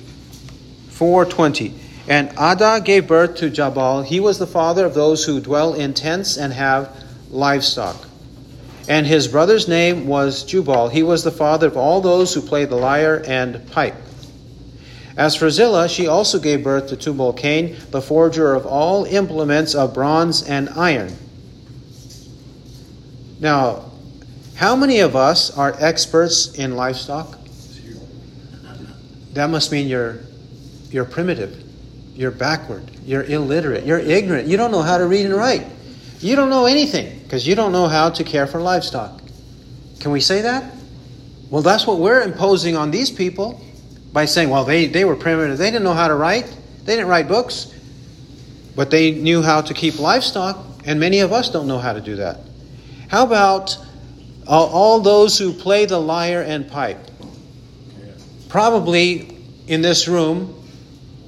[0.88, 1.74] 420.
[2.08, 4.04] And Adah gave birth to Jabal.
[4.04, 7.96] He was the father of those who dwell in tents and have livestock.
[8.88, 10.88] and his brother's name was Jubal.
[10.88, 13.96] He was the father of all those who played the lyre and pipe.
[15.16, 19.74] As for Zillah, she also gave birth to Tubal Cain, the forger of all implements
[19.74, 21.16] of bronze and iron.
[23.40, 23.90] Now,
[24.54, 27.38] how many of us are experts in livestock?
[29.32, 30.20] That must mean you're
[30.90, 31.62] you're primitive.
[32.14, 32.90] You're backward.
[33.04, 33.84] You're illiterate.
[33.84, 34.48] You're ignorant.
[34.48, 35.66] You don't know how to read and write.
[36.20, 39.20] You don't know anything because you don't know how to care for livestock.
[40.00, 40.72] Can we say that?
[41.50, 43.60] Well, that's what we're imposing on these people
[44.12, 45.58] by saying, well, they, they were primitive.
[45.58, 46.46] They didn't know how to write,
[46.84, 47.72] they didn't write books,
[48.74, 52.00] but they knew how to keep livestock, and many of us don't know how to
[52.00, 52.40] do that.
[53.08, 53.76] How about
[54.46, 56.98] all, all those who play the lyre and pipe?
[58.48, 60.52] Probably in this room,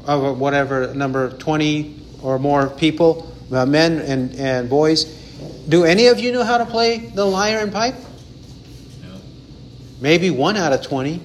[0.07, 5.05] of whatever number, 20 or more people, uh, men and, and boys,
[5.69, 7.95] do any of you know how to play the lyre and pipe?
[9.03, 9.21] No.
[10.01, 11.21] Maybe one out of 20.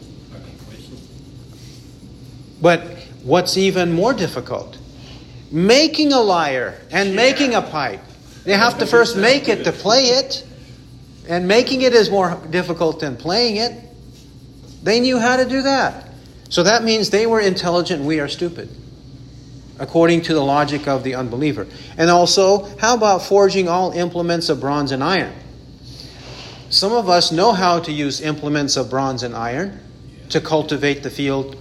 [2.61, 2.81] But
[3.23, 4.77] what's even more difficult?
[5.51, 8.01] Making a lyre and making a pipe.
[8.45, 10.45] They have to first make it to play it,
[11.27, 13.71] and making it is more difficult than playing it.
[14.81, 16.09] They knew how to do that.
[16.49, 18.69] So that means they were intelligent, we are stupid,
[19.83, 21.67] according to the logic of the unbeliever.
[21.97, 25.33] And also, how about forging all implements of bronze and iron?
[26.69, 29.81] Some of us know how to use implements of bronze and iron
[30.29, 31.57] to cultivate the field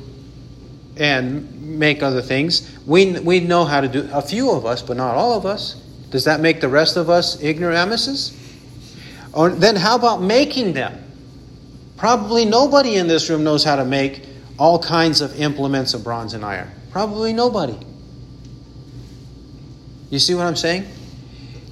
[0.97, 2.79] and make other things.
[2.87, 5.75] We, we know how to do a few of us, but not all of us.
[6.11, 8.39] Does that make the rest of us ignoramuses?
[9.33, 11.03] Or then how about making them?
[11.97, 14.27] Probably nobody in this room knows how to make
[14.61, 16.71] all kinds of implements of bronze and iron.
[16.93, 17.77] Probably nobody.
[20.13, 20.85] You see what I'm saying?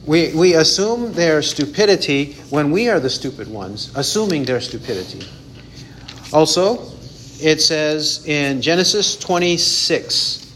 [0.06, 5.28] We, we assume their stupidity when we are the stupid ones, assuming their stupidity.
[6.32, 6.90] Also,
[7.38, 10.54] it says in Genesis 26,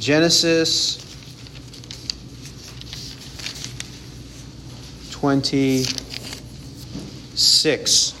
[0.00, 0.98] Genesis
[5.12, 8.12] 26,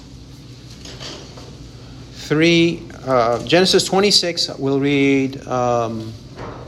[2.14, 6.10] 3, uh, Genesis 26, we'll read um,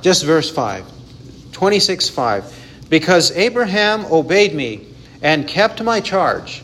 [0.02, 0.93] just verse 5.
[1.54, 2.86] 26, 5.
[2.90, 4.86] Because Abraham obeyed me
[5.22, 6.62] and kept my charge,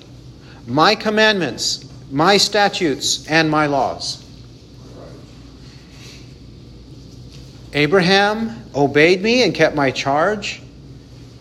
[0.66, 4.22] my commandments, my statutes, and my laws.
[7.72, 10.60] Abraham obeyed me and kept my charge,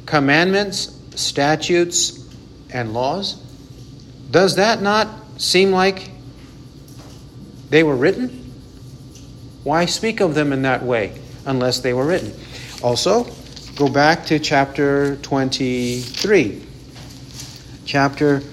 [0.06, 2.24] commandments, statutes,
[2.72, 3.34] and laws.
[4.30, 6.12] Does that not seem like
[7.70, 8.30] they were written?
[9.64, 12.34] Why speak of them in that way unless they were written?
[12.84, 13.26] Also,
[13.80, 16.62] go back to chapter 23.
[17.86, 18.44] Chapter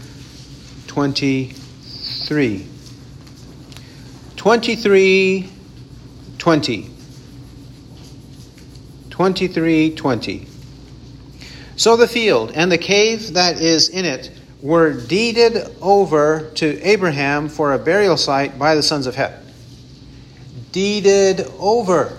[0.86, 2.66] 23.
[4.36, 5.50] 23
[6.38, 6.90] 20.
[9.10, 10.46] 23:20.
[11.74, 14.30] So the field and the cave that is in it
[14.62, 19.42] were deeded over to Abraham for a burial site by the sons of Heth.
[20.70, 22.12] Deeded over.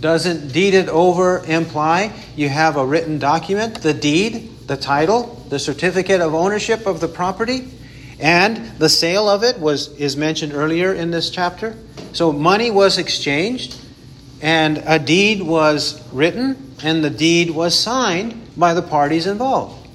[0.00, 6.20] Doesn't deeded over imply you have a written document, the deed, the title, the certificate
[6.20, 7.68] of ownership of the property,
[8.18, 11.76] and the sale of it was is mentioned earlier in this chapter.
[12.12, 13.76] So money was exchanged
[14.40, 19.86] and a deed was written, and the deed was signed by the parties involved.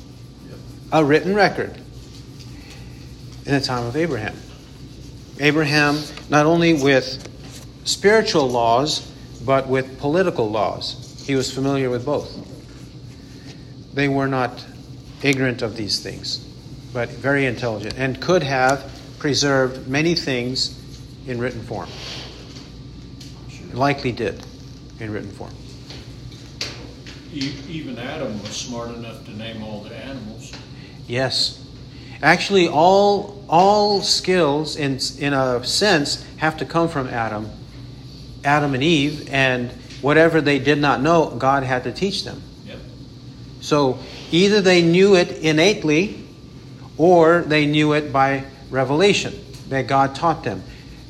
[0.92, 1.76] A written record
[3.46, 4.36] in the time of Abraham.
[5.40, 7.28] Abraham, not only with
[7.86, 9.12] spiritual laws,
[9.46, 11.24] but with political laws.
[11.26, 12.34] He was familiar with both.
[13.94, 14.66] They were not
[15.22, 16.38] ignorant of these things,
[16.94, 20.82] but very intelligent, and could have preserved many things
[21.28, 21.90] in written form
[23.76, 24.42] likely did
[25.00, 25.54] in written form.
[27.34, 30.54] Even Adam was smart enough to name all the animals.
[31.08, 31.62] Yes.
[32.22, 37.50] Actually, all, all skills, in, in a sense, have to come from Adam,
[38.46, 39.72] Adam and Eve, and
[40.02, 42.42] whatever they did not know, God had to teach them.
[42.66, 42.78] Yep.
[43.62, 44.00] So
[44.32, 46.24] either they knew it innately
[46.98, 49.34] or they knew it by revelation
[49.70, 50.64] that God taught them.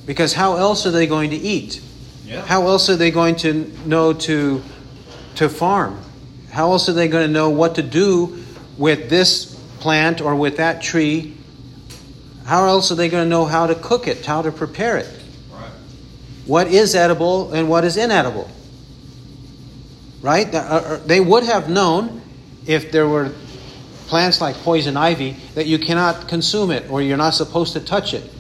[0.05, 1.81] Because how else are they going to eat?
[2.23, 2.41] Yeah.
[2.41, 4.63] How else are they going to know to,
[5.35, 5.99] to farm?
[6.51, 8.43] How else are they going to know what to do
[8.77, 11.35] with this plant or with that tree?
[12.45, 15.09] How else are they going to know how to cook it, how to prepare it?
[16.45, 18.49] What is edible and what is inedible?
[20.21, 20.53] Right?
[20.53, 22.21] Uh, uh, They would have known
[22.65, 23.31] if there were
[24.07, 28.13] plants like poison ivy that you cannot consume it or you're not supposed to touch
[28.13, 28.31] it.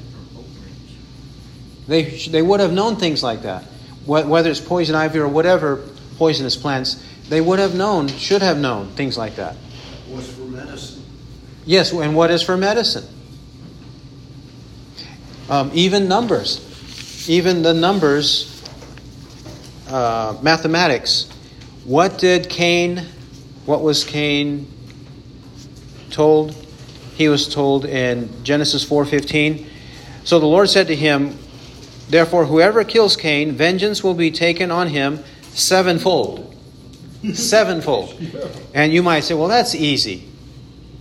[1.87, 3.63] They, they would have known things like that.
[4.05, 5.77] Whether it's poison ivy or whatever
[6.17, 9.55] poisonous plants, they would have known, should have known things like that.
[10.09, 11.03] was for medicine.
[11.65, 13.05] Yes, and what is for medicine?
[15.49, 16.59] Um, even numbers,
[17.29, 18.63] even the numbers,
[19.89, 21.29] uh, mathematics.
[21.83, 23.05] What did Cain?
[23.65, 24.71] What was Cain
[26.11, 26.55] told?
[27.15, 29.67] He was told in Genesis four fifteen.
[30.23, 31.37] So the Lord said to him,
[32.09, 36.55] "Therefore, whoever kills Cain, vengeance will be taken on him sevenfold."
[37.33, 38.15] sevenfold.
[38.73, 40.29] And you might say, "Well, that's easy."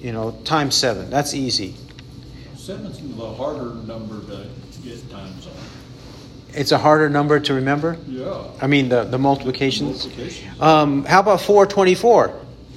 [0.05, 1.09] you know, times seven.
[1.09, 1.75] That's easy.
[2.57, 4.53] Seven's the harder number to get times on.
[6.55, 7.96] It's a harder number to remember.
[8.07, 8.44] Yeah.
[8.61, 10.07] I mean, the, the multiplications.
[10.07, 10.61] Multiplications.
[10.61, 12.28] Um, how about 424?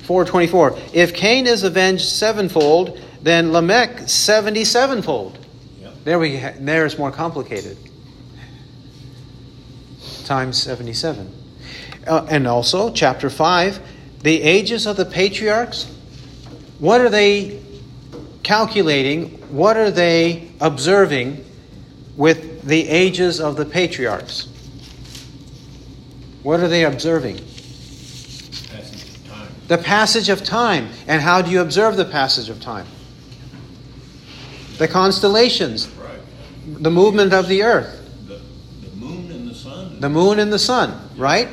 [0.03, 0.77] 424.
[0.93, 5.35] If Cain is avenged sevenfold, then Lamech 77fold.
[5.79, 5.93] Yep.
[6.03, 7.77] There we ha- there it's more complicated.
[10.25, 11.33] Times 77.
[12.05, 13.79] Uh, and also, chapter 5,
[14.23, 15.85] the ages of the patriarchs.
[16.79, 17.61] What are they
[18.43, 19.29] calculating?
[19.53, 21.43] What are they observing
[22.15, 24.49] with the ages of the patriarchs?
[26.43, 27.37] What are they observing?
[27.37, 29.05] Passage.
[29.67, 30.89] The passage of time.
[31.07, 32.85] And how do you observe the passage of time?
[34.77, 36.19] The constellations, Right.
[36.83, 38.39] the movement of the earth, The,
[38.89, 39.99] the moon and the sun.
[39.99, 41.47] the moon and the sun, right?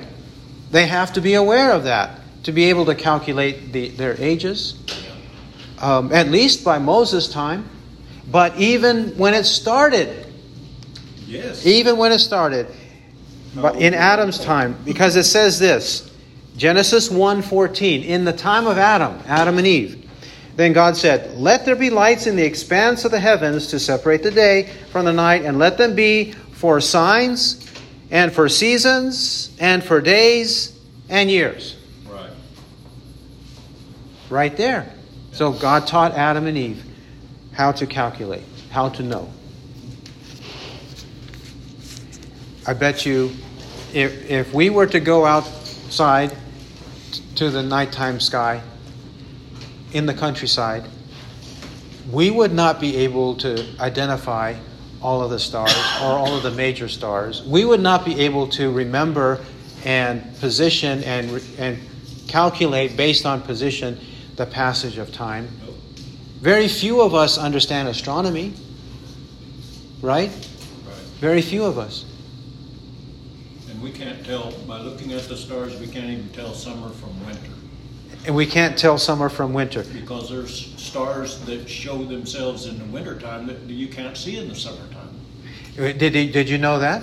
[0.73, 4.75] They have to be aware of that to be able to calculate the, their ages,
[5.79, 7.65] um, at least by Moses' time.
[8.31, 10.24] But even when it started,
[11.27, 11.66] Yes.
[11.66, 12.66] even when it started,
[13.55, 16.11] but in Adam's time, because it says this,
[16.57, 20.01] Genesis 1:14, in the time of Adam, Adam and Eve.
[20.57, 24.22] Then God said, "Let there be lights in the expanse of the heavens to separate
[24.22, 27.57] the day from the night, and let them be for signs
[28.11, 30.72] and for seasons and for days
[31.09, 31.75] and years."
[32.09, 32.31] Right.
[34.31, 34.87] Right there.
[35.33, 36.85] So God taught Adam and Eve
[37.53, 39.29] how to calculate, how to know.
[42.67, 43.31] I bet you
[43.93, 46.35] if, if we were to go outside
[47.37, 48.62] to the nighttime sky
[49.93, 50.85] in the countryside,
[52.11, 54.55] we would not be able to identify
[55.03, 57.43] all of the stars or all of the major stars.
[57.43, 59.45] We would not be able to remember
[59.85, 61.79] and position and, and
[62.29, 64.01] calculate based on position
[64.37, 65.49] the passage of time.
[66.41, 68.55] Very few of us understand astronomy,
[70.01, 70.31] right?
[70.31, 70.97] Right.
[71.21, 72.07] Very few of us.
[73.85, 77.51] We can't tell, by looking at the stars, we can't even tell summer from winter.
[78.24, 79.85] And we can't tell summer from winter.
[79.93, 84.55] Because there's stars that show themselves in the wintertime that you can't see in the
[84.55, 85.11] summertime.
[85.78, 87.03] Uh, did, did, did you know that?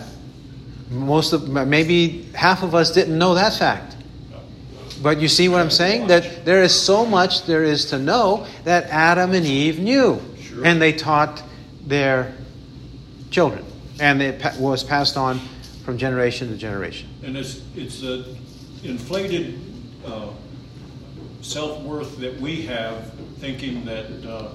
[0.89, 3.95] Most of, maybe half of us didn't know that fact.
[5.03, 6.07] But you see what I'm saying?
[6.07, 10.19] That there is so much there is to know that Adam and Eve knew.
[10.41, 10.65] Sure.
[10.65, 11.43] And they taught
[11.85, 12.33] their
[13.29, 13.63] children.
[13.99, 15.39] And it was passed on
[15.91, 17.09] from generation to generation.
[17.21, 18.23] And it's, it's a
[18.81, 19.59] inflated
[20.05, 20.29] uh,
[21.41, 24.53] self-worth that we have, thinking that uh,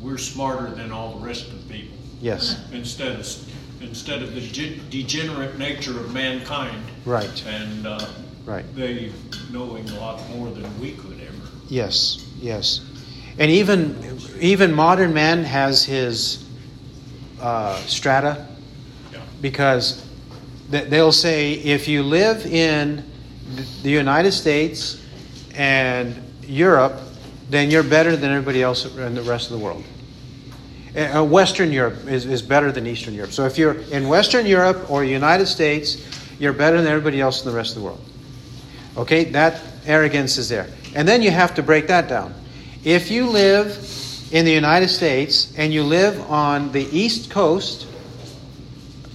[0.00, 1.98] we're smarter than all the rest of the people.
[2.20, 2.64] Yes.
[2.70, 6.80] Instead of, instead of the ge- degenerate nature of mankind.
[7.04, 7.44] Right.
[7.46, 8.08] And uh,
[8.46, 8.64] Right.
[8.76, 9.12] they
[9.50, 11.48] knowing a lot more than we could ever.
[11.68, 12.80] Yes, yes.
[13.38, 16.48] And even even modern man has his
[17.42, 18.46] uh, strata
[19.12, 19.20] Yeah.
[19.42, 20.07] because
[20.70, 23.04] they'll say if you live in
[23.82, 25.02] the United States
[25.54, 27.00] and Europe,
[27.50, 29.82] then you're better than everybody else in the rest of the world.
[30.96, 33.32] Uh, Western Europe is, is better than Eastern Europe.
[33.32, 36.04] So if you're in Western Europe or United States,
[36.38, 38.00] you're better than everybody else in the rest of the world.
[38.96, 40.68] Okay, that arrogance is there.
[40.94, 42.34] And then you have to break that down.
[42.84, 43.78] If you live
[44.32, 47.86] in the United States and you live on the East Coast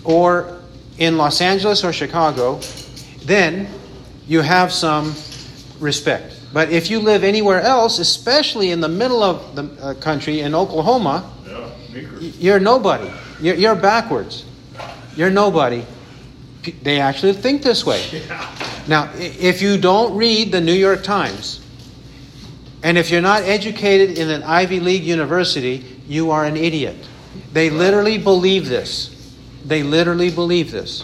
[0.03, 0.62] or
[1.03, 2.59] in Los Angeles or Chicago,
[3.25, 3.67] then
[4.27, 5.13] you have some
[5.79, 6.39] respect.
[6.53, 10.55] But if you live anywhere else, especially in the middle of the uh, country in
[10.55, 11.69] Oklahoma, Yeah,
[12.19, 13.11] you're nobody.
[13.41, 14.45] You're, you're backwards.
[15.15, 15.85] You're nobody.
[16.81, 18.01] They actually think this way.
[18.85, 21.61] Now, if you don't read the New York Times,
[22.83, 26.97] and if you're not educated in an Ivy League university, you are an idiot.
[27.53, 29.12] They literally believe this.
[29.65, 31.03] They literally believe this.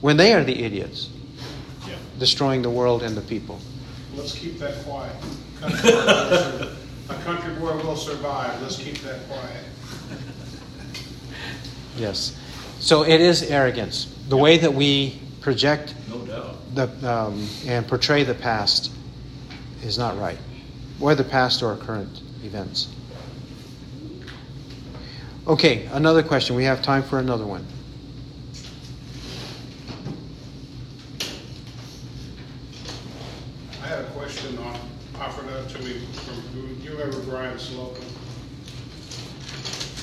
[0.00, 1.08] When they are the idiots,
[1.88, 1.94] Yeah.
[2.18, 3.58] destroying the world and the people.
[4.16, 5.16] Let's keep that quiet.
[5.60, 6.76] country boy will sur-
[7.10, 8.60] a country boy will survive.
[8.62, 9.64] Let's keep that quiet.
[11.96, 12.36] Yes.
[12.80, 14.06] So it is arrogance.
[14.28, 16.74] The way that we project No doubt.
[16.74, 18.90] the, um, and portray the past
[19.82, 20.38] is not right,
[20.98, 22.88] whether past or current events.
[25.46, 26.56] Okay, another question.
[26.56, 27.66] We have time for another one.
[33.82, 34.80] I had a question on,
[35.20, 38.02] offered up to me from, you remember Brian Slocum?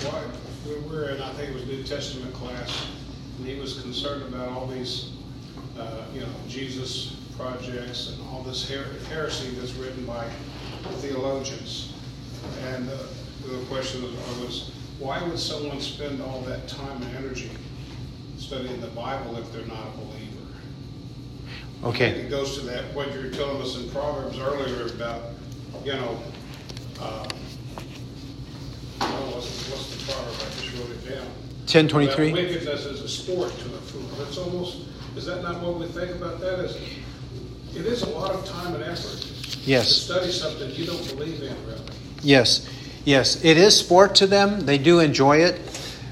[0.03, 0.21] Why,
[0.67, 2.85] we were in, I think it was New Testament class,
[3.39, 5.13] and he was concerned about all these,
[5.79, 10.29] uh, you know, Jesus projects and all this her- heresy that's written by
[10.99, 11.93] theologians.
[12.67, 12.97] And uh,
[13.47, 14.69] the question was,
[15.01, 17.49] why would someone spend all that time and energy
[18.37, 20.27] studying the Bible if they're not a believer?
[21.83, 22.09] Okay.
[22.11, 25.23] It goes to that, what you were telling us in Proverbs earlier about,
[25.83, 26.21] you know,
[27.01, 27.27] um,
[29.01, 31.25] oh, what's, what's the proverb, I just wrote it down.
[31.65, 32.33] 1023?
[32.33, 34.85] Wickedness is a sport to a fool, that's almost,
[35.15, 36.75] is that not what we think about that as?
[37.73, 39.25] It is a lot of time and effort.
[39.65, 39.87] Yes.
[39.87, 41.81] To study something you don't believe in, really.
[42.21, 42.67] Yes.
[43.05, 43.43] Yes.
[43.43, 44.61] It is sport to them.
[44.61, 45.59] They do enjoy it,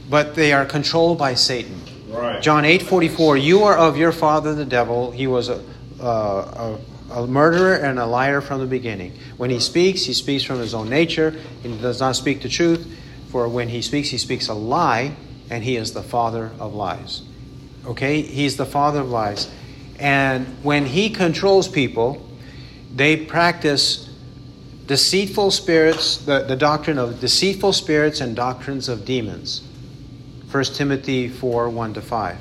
[0.09, 1.81] but they are controlled by Satan.
[2.09, 2.41] Right.
[2.41, 5.63] John 8:44 You are of your father the devil he was a,
[6.01, 6.77] uh,
[7.11, 10.59] a, a murderer and a liar from the beginning when he speaks he speaks from
[10.59, 12.91] his own nature and he does not speak the truth
[13.29, 15.15] for when he speaks he speaks a lie
[15.51, 17.21] and he is the father of lies
[17.85, 19.47] okay he's the father of lies
[19.99, 22.27] and when he controls people
[22.95, 24.08] they practice
[24.89, 29.61] deceitful spirits the, the doctrine of deceitful spirits and doctrines of demons
[30.51, 32.37] 1 Timothy 4 1 to 5.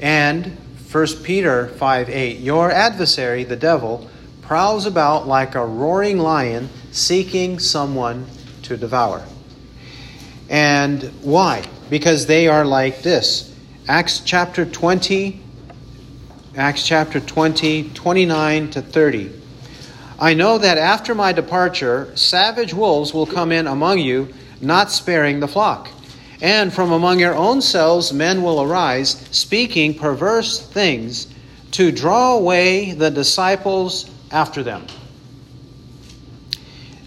[0.00, 0.56] And
[0.92, 2.38] 1 Peter 5 8.
[2.38, 4.08] Your adversary, the devil,
[4.42, 8.26] prowls about like a roaring lion seeking someone
[8.62, 9.24] to devour.
[10.48, 11.64] And why?
[11.90, 13.52] Because they are like this.
[13.88, 15.40] Acts chapter 20,
[16.56, 19.41] Acts chapter 20, 29 to 30.
[20.22, 25.40] I know that after my departure, savage wolves will come in among you, not sparing
[25.40, 25.88] the flock.
[26.40, 31.26] And from among your own selves men will arise, speaking perverse things,
[31.72, 34.86] to draw away the disciples after them.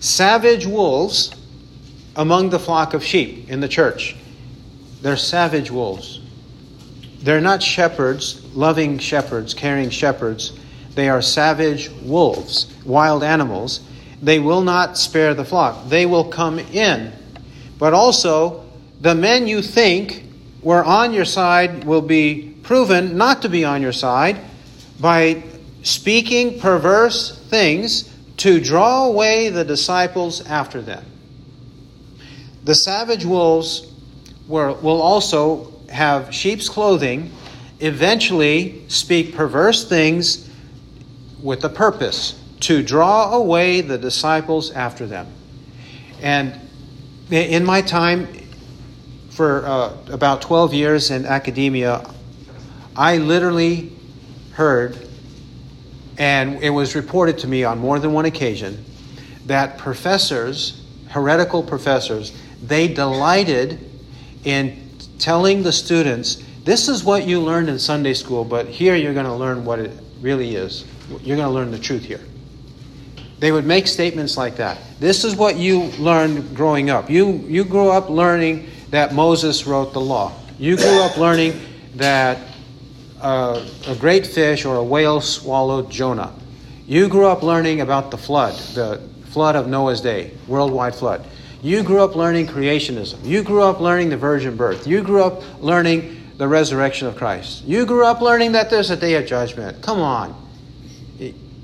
[0.01, 1.34] Savage wolves
[2.18, 4.18] among the flock of sheep in the church.
[5.01, 6.20] They're savage wolves.
[7.22, 10.51] They're not shepherds, loving shepherds, caring shepherds.
[10.95, 13.81] They are savage wolves, wild animals.
[14.21, 15.89] They will not spare the flock.
[15.89, 17.11] They will come in.
[17.77, 18.65] But also,
[19.01, 20.23] the men you think
[20.61, 24.39] were on your side will be proven not to be on your side
[24.99, 25.43] by
[25.83, 31.05] speaking perverse things to draw away the disciples after them.
[32.63, 33.85] The savage wolves
[34.47, 37.31] were, will also have sheep's clothing,
[37.79, 40.44] eventually speak perverse things
[41.45, 45.27] with a purpose to draw away the disciples after them.
[46.19, 46.59] And
[47.29, 48.27] in my time,
[49.29, 52.09] for uh, about 12 years in academia,
[52.95, 53.93] I literally
[54.53, 54.97] heard,
[56.17, 58.83] and it was reported to me on more than one occasion,
[59.45, 63.87] that professors, heretical professors, they delighted
[64.45, 64.89] in
[65.19, 69.27] telling the students, this is what you learned in Sunday school, but here you're going
[69.27, 69.91] to learn what it
[70.21, 70.85] really is.
[71.09, 72.21] You're going to learn the truth here.
[73.39, 74.77] They would make statements like that.
[74.99, 77.09] This is what you learned growing up.
[77.09, 80.33] You, you grew up learning that Moses wrote the law.
[80.57, 81.59] You grew up learning
[81.95, 82.39] that
[83.21, 86.33] uh, a great fish or a whale swallowed Jonah.
[86.87, 91.27] You grew up learning about the flood, the flood of Noah's day, worldwide flood.
[91.61, 93.25] You grew up learning creationism.
[93.25, 94.85] You grew up learning the virgin birth.
[94.85, 97.63] You grew up learning the resurrection of Christ.
[97.63, 99.81] You grew up learning that there's a day of judgment.
[99.81, 100.44] Come on.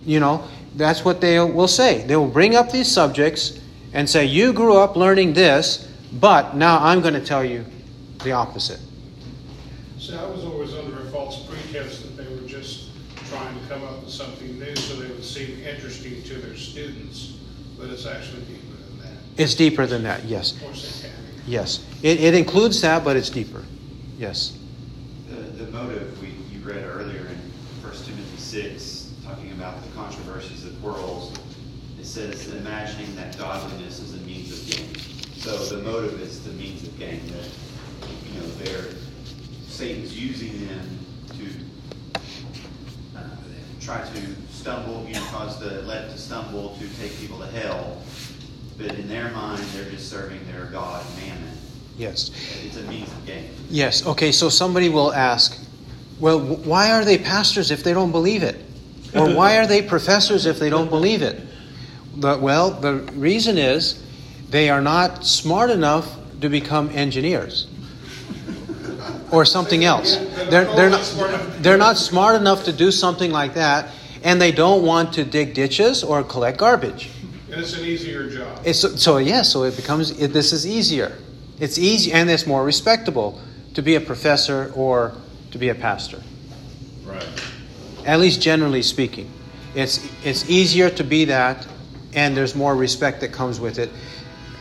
[0.05, 2.05] You know, that's what they will say.
[2.05, 3.59] They will bring up these subjects
[3.93, 7.65] and say, You grew up learning this, but now I'm going to tell you
[8.23, 8.79] the opposite.
[9.99, 12.89] See, I was always under a false pretense that they were just
[13.29, 17.37] trying to come up with something new so they would seem interesting to their students,
[17.79, 20.53] but it's actually deeper than that, It's deeper than that, yes.
[20.63, 21.15] or satanic.
[21.47, 21.85] Yes.
[22.03, 23.63] It, it includes that, but it's deeper.
[24.17, 24.57] Yes.
[25.29, 27.37] The, the motive we, you read earlier in
[27.81, 28.90] 1 Timothy 6,
[29.51, 31.33] talking about the controversies of quarrels,
[31.99, 34.95] it says imagining that godliness is a means of gain.
[35.37, 37.49] So the motive is the means of gain, that,
[38.25, 38.93] you know, they're,
[39.67, 40.99] Satan's using them
[41.37, 41.45] to
[43.17, 43.23] uh,
[43.79, 47.47] try try to stumble, you know, cause the elect to stumble to take people to
[47.47, 48.01] hell.
[48.77, 51.57] But in their mind, they're just serving their God, Mammon.
[51.97, 52.31] Yes.
[52.63, 53.49] It's a means of gain.
[53.69, 54.05] Yes.
[54.05, 55.59] Okay, so somebody will ask,
[56.19, 58.63] well, why are they pastors if they don't believe it?
[59.13, 61.41] Or why are they professors if they don't believe it?
[62.15, 64.01] Well, the reason is
[64.49, 67.67] they are not smart enough to become engineers
[69.31, 70.17] or something else.
[70.49, 71.15] They're, they're, not,
[71.59, 73.89] they're not smart enough to do something like that,
[74.23, 77.09] and they don't want to dig ditches or collect garbage.
[77.51, 78.61] And it's an easier job.
[78.65, 81.17] It's, so yes, so it becomes it, this is easier.
[81.59, 83.41] It's easy and it's more respectable
[83.73, 85.13] to be a professor or
[85.51, 86.21] to be a pastor.
[87.03, 87.50] Right.
[88.05, 89.29] At least generally speaking,
[89.75, 91.67] it's it's easier to be that,
[92.13, 93.89] and there's more respect that comes with it.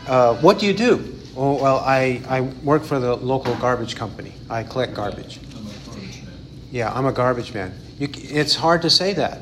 [0.07, 1.17] Uh, what do you do?
[1.35, 4.33] Oh, well, I, I work for the local garbage company.
[4.49, 5.39] I collect garbage.
[5.55, 6.33] I'm a garbage man.
[6.71, 7.73] Yeah, I'm a garbage man.
[7.97, 9.39] You, it's hard to say that.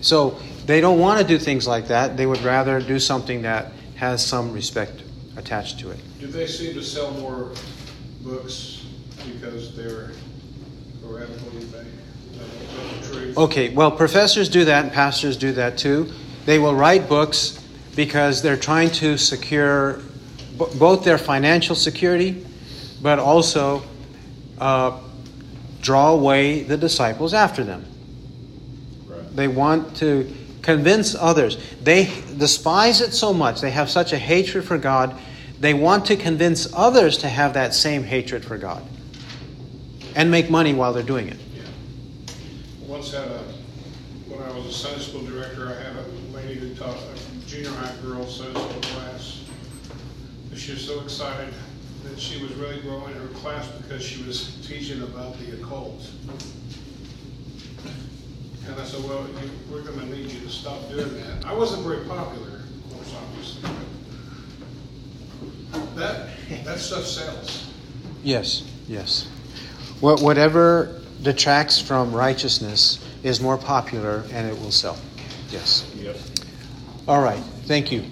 [0.00, 2.16] So they don't want to do things like that.
[2.16, 5.04] They would rather do something that has some respect
[5.36, 6.00] attached to it.
[6.18, 7.52] Do they seem to sell more
[8.22, 8.84] books
[9.24, 10.10] because they're,
[11.06, 11.30] or have,
[12.42, 13.02] what do you think?
[13.02, 13.38] Is that- is that the truth?
[13.38, 16.12] Okay, well, professors do that and pastors do that too.
[16.46, 17.58] They will write books
[17.94, 20.00] because they're trying to secure
[20.58, 22.44] b- both their financial security,
[23.00, 23.82] but also
[24.60, 24.92] uh,
[25.80, 27.84] draw away the disciples after them.
[29.06, 29.36] Right.
[29.36, 30.32] They want to
[30.62, 31.58] convince others.
[31.82, 33.60] They despise it so much.
[33.60, 35.14] They have such a hatred for God.
[35.58, 38.82] They want to convince others to have that same hatred for God
[40.14, 41.38] and make money while they're doing it.
[43.02, 43.38] Once had a,
[44.30, 47.70] when I was a Sunday school director, I had a lady who taught a junior
[47.70, 49.40] high girl Sunday school class.
[50.54, 51.52] She was so excited
[52.04, 56.08] that she was really growing her class because she was teaching about the occult.
[58.68, 61.44] And I said, well, you, we're gonna need you to stop doing that.
[61.44, 63.68] I wasn't very popular, of course, obviously,
[65.96, 66.28] that,
[66.64, 67.68] that stuff sells.
[68.22, 69.26] Yes, yes.
[70.00, 74.98] Wha- Whatever detracts from righteousness is more popular and it will sell.
[75.50, 75.88] Yes.
[75.96, 76.16] Yep.
[77.06, 77.42] All right.
[77.64, 78.04] Thank you.